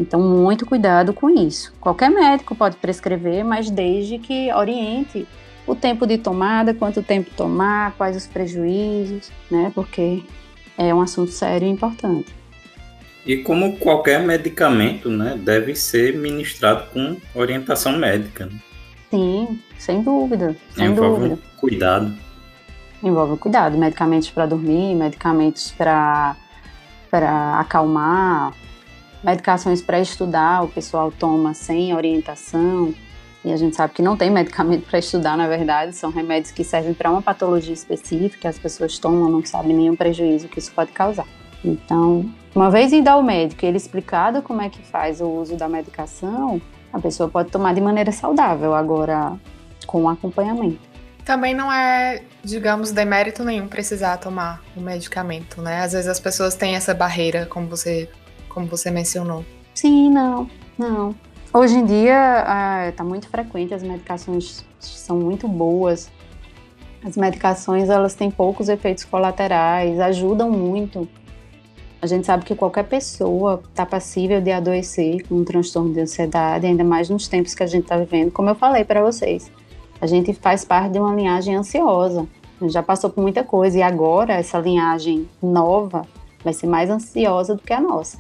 Então, 0.01 0.19
muito 0.19 0.65
cuidado 0.65 1.13
com 1.13 1.29
isso. 1.29 1.75
Qualquer 1.79 2.11
médico 2.11 2.55
pode 2.55 2.77
prescrever, 2.77 3.45
mas 3.45 3.71
desde 3.71 4.19
que 4.19 4.51
oriente 4.55 5.29
o 5.67 5.75
tempo 5.75 6.07
de 6.07 6.17
tomada, 6.17 6.73
quanto 6.73 7.03
tempo 7.03 7.31
tomar, 7.37 7.93
quais 7.99 8.17
os 8.17 8.27
prejuízos, 8.27 9.31
né? 9.51 9.71
Porque 9.75 10.23
é 10.79 10.95
um 10.95 11.03
assunto 11.03 11.31
sério 11.31 11.69
e 11.69 11.71
importante. 11.71 12.35
E 13.27 13.37
como 13.37 13.77
qualquer 13.77 14.23
medicamento, 14.23 15.11
né, 15.11 15.39
deve 15.39 15.77
ser 15.77 16.17
ministrado 16.17 16.87
com 16.91 17.19
orientação 17.35 17.93
médica. 17.99 18.47
Né? 18.47 18.53
Sim, 19.11 19.61
sem 19.79 20.03
dúvida, 20.03 20.57
sem 20.71 20.87
Envolve 20.87 21.29
dúvida. 21.29 21.39
Cuidado. 21.59 22.17
Envolve 23.03 23.37
cuidado, 23.37 23.77
medicamentos 23.77 24.31
para 24.31 24.47
dormir, 24.47 24.95
medicamentos 24.95 25.71
para 25.73 26.37
para 27.11 27.59
acalmar, 27.59 28.55
medicações 29.23 29.83
para 29.83 30.01
estudar, 30.01 30.65
o 30.65 30.69
pessoal 30.69 31.13
toma 31.13 31.55
sem 31.55 31.95
orientação. 31.95 32.95
E 33.45 33.53
a 33.53 33.57
gente 33.57 33.75
sabe 33.75 33.95
que 33.95 34.03
não 34.03 34.17
tem 34.17 34.29
medicamento 34.31 34.87
para 34.89 34.99
estudar, 34.99 35.37
na 35.37 35.49
verdade, 35.49 35.95
são 35.95 36.11
remédios 36.11 36.53
que 36.53 36.63
servem 36.63 36.95
para 36.95 37.11
uma 37.11 37.23
patologia 37.23 37.75
específica, 37.75 38.49
as 38.49 38.59
pessoas 38.59 38.99
tomam, 38.99 39.31
não 39.31 39.45
sabem 39.45 39.77
nenhum 39.77 39.97
prejuízo 39.97 40.49
que 40.49 40.59
isso 40.59 40.73
pode 40.73 40.93
causar. 40.93 41.27
Então, 41.65 42.31
uma 42.55 42.71
vez 42.71 42.93
indo 42.93 43.09
ao 43.09 43.23
médico, 43.23 43.65
ele 43.65 43.77
explicado 43.77 44.43
como 44.43 44.63
é 44.63 44.69
que 44.69 44.83
faz 44.83 45.21
o 45.21 45.29
uso 45.29 45.57
da 45.57 45.69
medicação, 45.69 46.61
a 46.93 46.99
pessoa 46.99 47.29
pode 47.29 47.51
tomar 47.51 47.75
de 47.75 47.81
maneira 47.81 48.11
saudável, 48.11 48.75
agora 48.75 49.39
com 49.87 50.09
acompanhamento. 50.09 50.91
Também 51.25 51.55
não 51.55 51.71
é, 51.71 52.23
digamos, 52.43 52.91
demérito 52.91 53.45
nenhum 53.45 53.69
precisar 53.69 54.17
tomar 54.17 54.63
o 54.77 54.81
medicamento, 54.81 55.61
né? 55.63 55.83
Às 55.83 55.93
vezes 55.93 56.09
as 56.09 56.19
pessoas 56.19 56.55
têm 56.55 56.75
essa 56.75 56.95
barreira, 56.95 57.47
como 57.47 57.69
você, 57.69 58.09
como 58.51 58.67
você 58.67 58.91
mencionou. 58.91 59.45
Sim, 59.75 60.11
não, 60.11 60.47
não. 60.77 61.15
Hoje 61.53 61.77
em 61.77 61.85
dia 61.87 62.45
está 62.91 63.03
muito 63.03 63.29
frequente, 63.29 63.73
as 63.73 63.83
medicações 63.83 64.65
são 64.79 65.19
muito 65.19 65.49
boas. 65.49 66.11
As 67.03 67.17
medicações 67.17 67.89
elas 67.89 68.15
têm 68.15 68.31
poucos 68.31 68.69
efeitos 68.69 69.05
colaterais, 69.05 69.99
ajudam 69.99 70.51
muito. 70.51 71.09
A 72.03 72.07
gente 72.07 72.27
sabe 72.27 72.45
que 72.45 72.55
qualquer 72.55 72.85
pessoa 72.85 73.63
está 73.69 73.85
passível 73.87 74.41
de 74.41 74.51
adoecer 74.51 75.27
com 75.27 75.37
um 75.37 75.45
transtorno 75.45 75.93
de 75.93 76.01
ansiedade, 76.01 76.67
ainda 76.67 76.85
mais 76.85 77.09
nos 77.09 77.27
tempos 77.27 77.55
que 77.55 77.63
a 77.63 77.67
gente 77.67 77.85
está 77.85 77.97
vivendo. 77.97 78.31
Como 78.31 78.49
eu 78.49 78.55
falei 78.55 78.85
para 78.85 79.03
vocês, 79.03 79.51
a 80.01 80.07
gente 80.07 80.33
faz 80.35 80.65
parte 80.65 80.93
de 80.93 80.99
uma 80.99 81.15
linhagem 81.15 81.57
ansiosa. 81.57 82.27
Já 82.69 82.83
passou 82.83 83.11
por 83.11 83.23
muita 83.23 83.43
coisa 83.43 83.79
e 83.79 83.83
agora 83.83 84.35
essa 84.35 84.59
linhagem 84.59 85.29
nova 85.43 86.07
vai 86.45 86.53
ser 86.53 86.67
mais 86.67 86.91
ansiosa 86.91 87.55
do 87.55 87.63
que 87.63 87.73
a 87.73 87.81
nossa. 87.81 88.19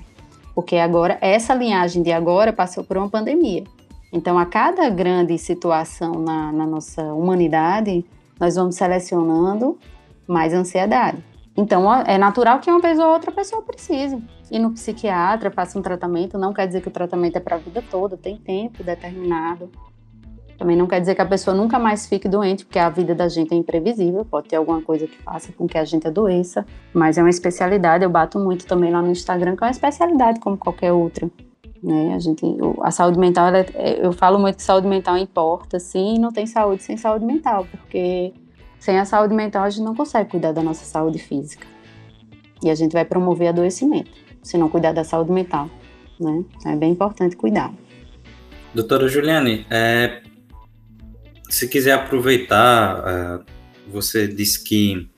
Porque 0.60 0.76
agora, 0.76 1.16
essa 1.22 1.54
linhagem 1.54 2.02
de 2.02 2.12
agora 2.12 2.52
passou 2.52 2.84
por 2.84 2.98
uma 2.98 3.08
pandemia. 3.08 3.64
Então, 4.12 4.38
a 4.38 4.44
cada 4.44 4.90
grande 4.90 5.38
situação 5.38 6.12
na, 6.12 6.52
na 6.52 6.66
nossa 6.66 7.02
humanidade, 7.14 8.04
nós 8.38 8.56
vamos 8.56 8.74
selecionando 8.74 9.78
mais 10.28 10.52
ansiedade. 10.52 11.24
Então, 11.56 11.90
é 12.02 12.18
natural 12.18 12.58
que 12.58 12.70
uma 12.70 12.78
pessoa 12.78 13.06
ou 13.06 13.14
outra 13.14 13.32
pessoa 13.32 13.62
precise. 13.62 14.22
Ir 14.50 14.58
no 14.58 14.72
psiquiatra, 14.72 15.50
faça 15.50 15.78
um 15.78 15.82
tratamento, 15.82 16.36
não 16.36 16.52
quer 16.52 16.66
dizer 16.66 16.82
que 16.82 16.88
o 16.88 16.92
tratamento 16.92 17.36
é 17.36 17.40
para 17.40 17.56
a 17.56 17.58
vida 17.58 17.82
toda, 17.90 18.18
tem 18.18 18.36
tempo 18.36 18.84
determinado. 18.84 19.70
Também 20.60 20.76
não 20.76 20.86
quer 20.86 21.00
dizer 21.00 21.14
que 21.14 21.22
a 21.22 21.26
pessoa 21.26 21.56
nunca 21.56 21.78
mais 21.78 22.06
fique 22.06 22.28
doente, 22.28 22.66
porque 22.66 22.78
a 22.78 22.90
vida 22.90 23.14
da 23.14 23.26
gente 23.28 23.50
é 23.54 23.56
imprevisível, 23.56 24.26
pode 24.26 24.50
ter 24.50 24.56
alguma 24.56 24.82
coisa 24.82 25.06
que 25.06 25.16
faça 25.22 25.50
com 25.54 25.66
que 25.66 25.78
a 25.78 25.84
gente 25.86 26.06
adoeça, 26.06 26.66
mas 26.92 27.16
é 27.16 27.22
uma 27.22 27.30
especialidade, 27.30 28.04
eu 28.04 28.10
bato 28.10 28.38
muito 28.38 28.66
também 28.66 28.92
lá 28.92 29.00
no 29.00 29.10
Instagram, 29.10 29.56
que 29.56 29.64
é 29.64 29.68
uma 29.68 29.70
especialidade 29.70 30.38
como 30.38 30.58
qualquer 30.58 30.92
outra. 30.92 31.30
Né? 31.82 32.12
A, 32.14 32.18
gente, 32.18 32.44
a 32.82 32.90
saúde 32.90 33.18
mental, 33.18 33.46
ela, 33.46 33.60
é, 33.72 34.04
eu 34.04 34.12
falo 34.12 34.38
muito 34.38 34.56
que 34.56 34.62
saúde 34.62 34.86
mental 34.86 35.16
importa, 35.16 35.78
sim, 35.78 36.18
não 36.18 36.30
tem 36.30 36.46
saúde 36.46 36.82
sem 36.82 36.94
saúde 36.94 37.24
mental, 37.24 37.66
porque 37.70 38.34
sem 38.78 38.98
a 38.98 39.06
saúde 39.06 39.34
mental 39.34 39.64
a 39.64 39.70
gente 39.70 39.82
não 39.82 39.94
consegue 39.94 40.28
cuidar 40.28 40.52
da 40.52 40.62
nossa 40.62 40.84
saúde 40.84 41.18
física. 41.18 41.66
E 42.62 42.68
a 42.68 42.74
gente 42.74 42.92
vai 42.92 43.06
promover 43.06 43.48
adoecimento, 43.48 44.10
se 44.42 44.58
não 44.58 44.68
cuidar 44.68 44.92
da 44.92 45.04
saúde 45.04 45.32
mental. 45.32 45.70
Né? 46.20 46.44
É 46.66 46.76
bem 46.76 46.92
importante 46.92 47.34
cuidar. 47.34 47.72
Doutora 48.74 49.08
Juliane, 49.08 49.66
é, 49.70 50.20
se 51.50 51.68
quiser 51.68 51.92
aproveitar, 51.92 53.40
uh, 53.40 53.44
você 53.88 54.28
disse 54.28 54.62
que 54.62 55.10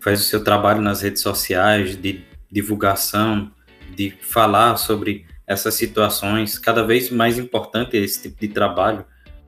faz 0.00 0.20
o 0.20 0.24
seu 0.24 0.44
trabalho 0.44 0.82
nas 0.82 1.00
redes 1.00 1.22
sociais 1.22 1.96
de 1.96 2.22
divulgação, 2.52 3.50
de 3.96 4.10
falar 4.20 4.76
sobre 4.76 5.26
essas 5.46 5.74
situações. 5.74 6.58
Cada 6.58 6.84
vez 6.84 7.10
mais 7.10 7.38
importante 7.38 7.96
esse 7.96 8.22
tipo 8.22 8.38
de 8.38 8.48
trabalho, 8.48 9.04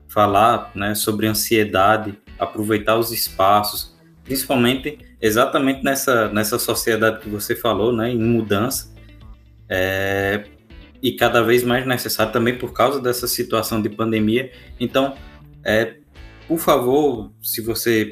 falar 0.07 0.71
né, 0.75 0.95
sobre 0.95 1.27
ansiedade, 1.27 2.17
aproveitar 2.39 2.97
os 2.97 3.11
espaços, 3.11 3.95
principalmente 4.23 4.97
exatamente 5.21 5.83
nessa, 5.83 6.27
nessa 6.29 6.57
sociedade 6.57 7.19
que 7.19 7.29
você 7.29 7.55
falou, 7.55 7.93
né, 7.93 8.11
em 8.11 8.19
mudança. 8.19 8.91
É, 9.69 10.45
e 11.01 11.13
cada 11.13 11.41
vez 11.41 11.63
mais 11.63 11.85
necessário 11.85 12.33
também 12.33 12.57
por 12.57 12.73
causa 12.73 12.99
dessa 12.99 13.27
situação 13.27 13.81
de 13.81 13.89
pandemia. 13.89 14.51
Então, 14.79 15.15
é, 15.63 16.00
por 16.51 16.59
favor, 16.59 17.31
se 17.41 17.61
você 17.61 18.11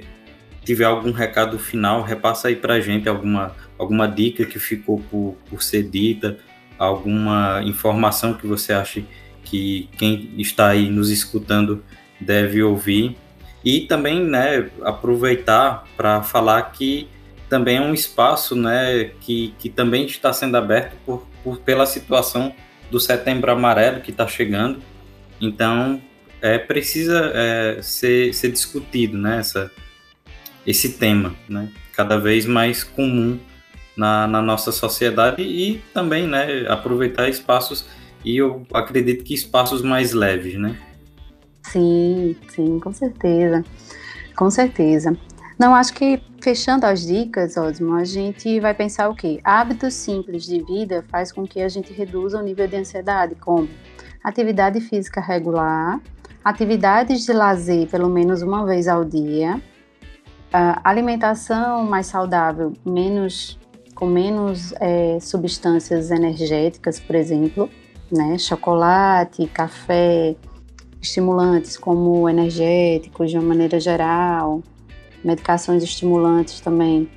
tiver 0.64 0.86
algum 0.86 1.12
recado 1.12 1.60
final, 1.60 2.02
repassa 2.02 2.48
aí 2.48 2.56
para 2.56 2.76
a 2.76 2.80
gente 2.80 3.10
alguma, 3.10 3.54
alguma 3.78 4.08
dica 4.08 4.46
que 4.46 4.58
ficou 4.58 5.04
por, 5.12 5.36
por 5.50 5.62
ser 5.62 5.84
dita, 5.84 6.38
alguma 6.78 7.62
informação 7.66 8.34
que 8.34 8.48
você 8.48 8.72
acha 8.72 9.04
que 9.44 9.90
quem 9.98 10.36
está 10.38 10.70
aí 10.70 10.90
nos 10.90 11.10
escutando 11.10 11.84
deve 12.18 12.64
ouvir. 12.64 13.18
E 13.62 13.82
também 13.82 14.24
né, 14.24 14.70
aproveitar 14.84 15.84
para 15.98 16.24
falar 16.24 16.62
que 16.72 17.10
também 17.50 17.76
é 17.76 17.82
um 17.82 17.94
espaço 17.94 18.56
né, 18.56 19.12
que, 19.20 19.54
que 19.60 19.68
também 19.68 20.06
está 20.06 20.32
sendo 20.32 20.56
aberto 20.56 20.96
por, 21.06 21.28
por 21.44 21.58
pela 21.60 21.86
situação 21.86 22.56
do 22.90 23.02
Setembro 23.02 23.52
Amarelo 23.52 24.00
que 24.00 24.12
está 24.12 24.26
chegando. 24.26 24.80
Então, 25.42 26.02
é, 26.42 26.58
precisa 26.58 27.32
é, 27.34 27.82
ser, 27.82 28.34
ser 28.34 28.52
discutido, 28.52 29.18
né, 29.18 29.40
essa, 29.40 29.72
esse 30.66 30.94
tema, 30.94 31.36
né, 31.48 31.70
cada 31.94 32.18
vez 32.18 32.46
mais 32.46 32.84
comum 32.84 33.40
na, 33.96 34.28
na 34.28 34.42
nossa 34.42 34.72
sociedade 34.72 35.42
e 35.42 35.82
também, 35.94 36.28
né, 36.28 36.66
aproveitar 36.68 37.30
espaços 37.30 37.86
e 38.24 38.38
eu 38.38 38.66
acredito 38.74 39.24
que 39.24 39.34
espaços 39.34 39.82
mais 39.82 40.14
leves, 40.14 40.56
né? 40.56 40.78
Sim, 41.64 42.36
sim, 42.50 42.80
com 42.80 42.92
certeza, 42.92 43.64
com 44.36 44.50
certeza. 44.50 45.16
Não, 45.58 45.76
acho 45.76 45.94
que 45.94 46.22
fechando 46.42 46.86
as 46.86 47.06
dicas, 47.06 47.58
Osmo, 47.58 47.96
a 47.96 48.06
gente 48.06 48.60
vai 48.60 48.74
pensar 48.74 49.10
o 49.10 49.16
quê? 49.16 49.42
Hábitos 49.44 49.94
simples 49.94 50.46
de 50.46 50.64
vida 50.64 51.04
faz 51.10 51.32
com 51.32 51.46
que 51.46 51.62
a 51.62 51.68
gente 51.68 51.92
reduza 51.92 52.40
o 52.40 52.42
nível 52.42 52.68
de 52.68 52.78
ansiedade, 52.78 53.36
como 53.36 53.68
atividade 54.24 54.80
física 54.80 55.20
regular, 55.20 56.00
atividades 56.44 57.26
de 57.26 57.34
lazer 57.34 57.88
pelo 57.88 58.10
menos 58.10 58.42
uma 58.42 58.66
vez 58.66 58.88
ao 58.88 59.04
dia, 59.04 59.62
alimentação 60.84 61.84
mais 61.84 62.08
saudável, 62.08 62.74
menos 62.86 63.60
com 63.94 64.06
menos 64.06 64.74
é, 64.80 65.20
substâncias 65.20 66.10
energéticas, 66.10 67.02
por 67.02 67.18
exemplo, 67.18 67.70
né? 68.10 68.38
chocolate, 68.38 69.46
café, 69.48 70.38
estimulantes 71.02 71.78
como 71.78 72.30
energéticos 72.30 73.30
de 73.30 73.38
uma 73.38 73.50
maneira 73.50 73.78
geral, 73.78 74.64
medicações 75.24 75.84
estimulantes 75.84 76.62
também 76.62 77.10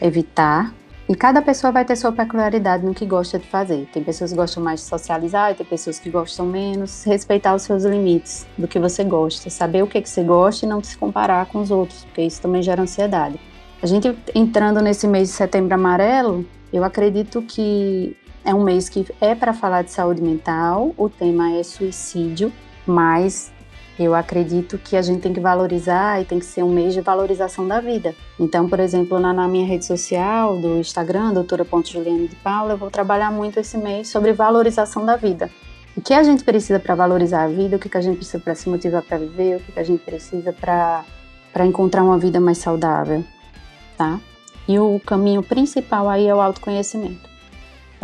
evitar. 0.00 0.74
E 1.06 1.14
cada 1.14 1.42
pessoa 1.42 1.70
vai 1.70 1.84
ter 1.84 1.96
sua 1.96 2.12
peculiaridade 2.12 2.84
no 2.84 2.94
que 2.94 3.04
gosta 3.04 3.38
de 3.38 3.46
fazer. 3.46 3.86
Tem 3.92 4.02
pessoas 4.02 4.30
que 4.30 4.36
gostam 4.36 4.62
mais 4.62 4.80
de 4.80 4.86
socializar, 4.86 5.54
tem 5.54 5.66
pessoas 5.66 5.98
que 5.98 6.08
gostam 6.08 6.46
menos. 6.46 7.04
Respeitar 7.04 7.54
os 7.54 7.62
seus 7.62 7.84
limites 7.84 8.46
do 8.56 8.66
que 8.66 8.78
você 8.78 9.04
gosta. 9.04 9.50
Saber 9.50 9.82
o 9.82 9.86
que, 9.86 10.00
que 10.00 10.08
você 10.08 10.22
gosta 10.22 10.64
e 10.64 10.68
não 10.68 10.82
se 10.82 10.96
comparar 10.96 11.44
com 11.46 11.60
os 11.60 11.70
outros, 11.70 12.04
porque 12.04 12.22
isso 12.22 12.40
também 12.40 12.62
gera 12.62 12.80
ansiedade. 12.80 13.38
A 13.82 13.86
gente 13.86 14.16
entrando 14.34 14.80
nesse 14.80 15.06
mês 15.06 15.28
de 15.28 15.34
setembro 15.34 15.74
amarelo, 15.74 16.46
eu 16.72 16.82
acredito 16.82 17.42
que 17.42 18.16
é 18.42 18.54
um 18.54 18.64
mês 18.64 18.88
que 18.88 19.06
é 19.20 19.34
para 19.34 19.52
falar 19.52 19.82
de 19.82 19.90
saúde 19.90 20.22
mental. 20.22 20.94
O 20.96 21.10
tema 21.10 21.52
é 21.52 21.62
suicídio, 21.62 22.50
mas 22.86 23.52
eu 23.98 24.14
acredito 24.14 24.76
que 24.78 24.96
a 24.96 25.02
gente 25.02 25.20
tem 25.20 25.32
que 25.32 25.40
valorizar 25.40 26.20
e 26.20 26.24
tem 26.24 26.38
que 26.38 26.44
ser 26.44 26.62
um 26.62 26.72
mês 26.72 26.94
de 26.94 27.00
valorização 27.00 27.66
da 27.66 27.80
vida. 27.80 28.14
Então, 28.38 28.68
por 28.68 28.80
exemplo, 28.80 29.18
na, 29.18 29.32
na 29.32 29.46
minha 29.46 29.66
rede 29.66 29.84
social 29.84 30.56
do 30.56 30.78
Instagram, 30.78 31.32
doutora.juliane 31.32 32.28
de 32.28 32.36
Paula, 32.36 32.72
eu 32.72 32.78
vou 32.78 32.90
trabalhar 32.90 33.30
muito 33.30 33.60
esse 33.60 33.78
mês 33.78 34.08
sobre 34.08 34.32
valorização 34.32 35.06
da 35.06 35.16
vida. 35.16 35.50
O 35.96 36.00
que 36.00 36.12
a 36.12 36.24
gente 36.24 36.42
precisa 36.42 36.80
para 36.80 36.94
valorizar 36.96 37.44
a 37.44 37.48
vida, 37.48 37.76
o 37.76 37.78
que 37.78 37.96
a 37.96 38.00
gente 38.00 38.16
precisa 38.16 38.40
para 38.40 38.54
se 38.56 38.68
motivar 38.68 39.02
para 39.02 39.16
viver, 39.16 39.56
o 39.56 39.60
que 39.60 39.78
a 39.78 39.84
gente 39.84 40.02
precisa 40.02 40.52
para 40.52 41.04
encontrar 41.64 42.02
uma 42.02 42.18
vida 42.18 42.40
mais 42.40 42.58
saudável, 42.58 43.24
tá? 43.96 44.18
E 44.66 44.76
o 44.78 45.00
caminho 45.06 45.42
principal 45.42 46.08
aí 46.08 46.26
é 46.26 46.34
o 46.34 46.40
autoconhecimento. 46.40 47.33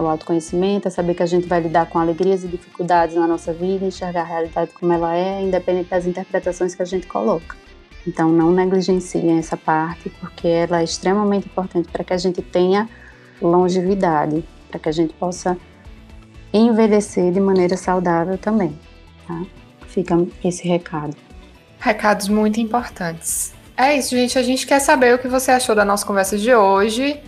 É 0.01 0.03
o 0.03 0.09
autoconhecimento, 0.09 0.89
é 0.89 0.91
saber 0.91 1.13
que 1.13 1.23
a 1.23 1.27
gente 1.27 1.47
vai 1.47 1.61
lidar 1.61 1.85
com 1.85 1.99
alegrias 1.99 2.43
e 2.43 2.49
dificuldades 2.49 3.17
na 3.17 3.27
nossa 3.27 3.53
vida, 3.53 3.85
enxergar 3.85 4.23
a 4.23 4.25
realidade 4.25 4.71
como 4.73 4.91
ela 4.91 5.15
é, 5.15 5.43
independente 5.43 5.91
das 5.91 6.07
interpretações 6.07 6.75
que 6.75 6.81
a 6.81 6.87
gente 6.87 7.07
coloca. 7.07 7.55
Então, 8.07 8.31
não 8.31 8.51
negligenciem 8.51 9.39
essa 9.39 9.59
parte, 9.59 10.09
porque 10.09 10.49
ela 10.49 10.81
é 10.81 10.85
extremamente 10.85 11.49
importante 11.49 11.91
para 11.93 12.03
que 12.03 12.15
a 12.15 12.17
gente 12.17 12.41
tenha 12.41 12.89
longevidade, 13.43 14.43
para 14.71 14.81
que 14.81 14.89
a 14.89 14.93
gente 14.93 15.13
possa 15.13 15.59
envelhecer 16.51 17.31
de 17.31 17.39
maneira 17.39 17.77
saudável 17.77 18.39
também. 18.39 18.75
Tá? 19.29 19.43
Fica 19.87 20.17
esse 20.43 20.67
recado. 20.67 21.15
Recados 21.79 22.27
muito 22.27 22.59
importantes. 22.59 23.53
É 23.77 23.99
isso, 23.99 24.17
gente. 24.17 24.39
A 24.39 24.43
gente 24.43 24.67
quer 24.67 24.81
saber 24.81 25.15
o 25.15 25.19
que 25.19 25.29
você 25.29 25.51
achou 25.51 25.75
da 25.75 25.85
nossa 25.85 26.07
conversa 26.07 26.39
de 26.39 26.55
hoje. 26.55 27.21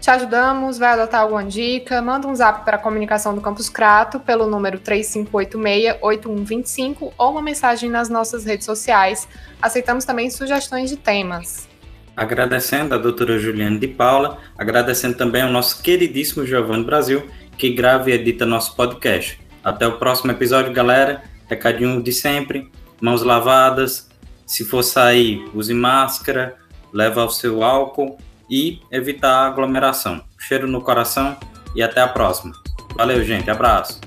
Te 0.00 0.10
ajudamos, 0.10 0.78
vai 0.78 0.90
adotar 0.90 1.22
alguma 1.22 1.44
dica, 1.44 2.00
manda 2.00 2.28
um 2.28 2.34
zap 2.34 2.64
para 2.64 2.76
a 2.76 2.78
comunicação 2.78 3.34
do 3.34 3.40
Campus 3.40 3.68
Crato 3.68 4.20
pelo 4.20 4.46
número 4.46 4.78
3586-8125 4.78 7.12
ou 7.18 7.32
uma 7.32 7.42
mensagem 7.42 7.90
nas 7.90 8.08
nossas 8.08 8.44
redes 8.44 8.64
sociais. 8.64 9.26
Aceitamos 9.60 10.04
também 10.04 10.30
sugestões 10.30 10.88
de 10.88 10.96
temas. 10.96 11.68
Agradecendo 12.16 12.94
a 12.94 12.98
doutora 12.98 13.40
Juliane 13.40 13.78
de 13.78 13.88
Paula, 13.88 14.38
agradecendo 14.56 15.16
também 15.16 15.42
ao 15.42 15.50
nosso 15.50 15.82
queridíssimo 15.82 16.46
Giovanni 16.46 16.84
Brasil, 16.84 17.28
que 17.56 17.70
grava 17.70 18.10
e 18.10 18.12
edita 18.12 18.46
nosso 18.46 18.76
podcast. 18.76 19.40
Até 19.64 19.84
o 19.86 19.98
próximo 19.98 20.30
episódio, 20.30 20.72
galera. 20.72 21.24
recadinho 21.48 22.00
de 22.02 22.12
sempre, 22.12 22.70
mãos 23.00 23.22
lavadas, 23.22 24.08
se 24.46 24.64
for 24.64 24.82
sair, 24.82 25.44
use 25.52 25.74
máscara, 25.74 26.56
leva 26.92 27.24
o 27.24 27.30
seu 27.30 27.64
álcool 27.64 28.16
e 28.50 28.80
evitar 28.90 29.46
aglomeração. 29.46 30.22
Cheiro 30.38 30.66
no 30.66 30.80
coração 30.80 31.36
e 31.74 31.82
até 31.82 32.00
a 32.00 32.08
próxima. 32.08 32.52
Valeu, 32.96 33.22
gente. 33.24 33.50
Abraço. 33.50 34.00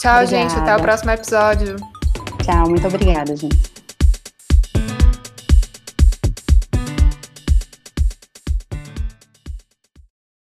Tchau, 0.00 0.22
obrigada. 0.22 0.26
gente. 0.26 0.58
Até 0.58 0.76
o 0.76 0.80
próximo 0.80 1.10
episódio. 1.10 1.76
Tchau. 2.44 2.68
Muito 2.68 2.86
obrigada, 2.86 3.36
gente. 3.36 3.77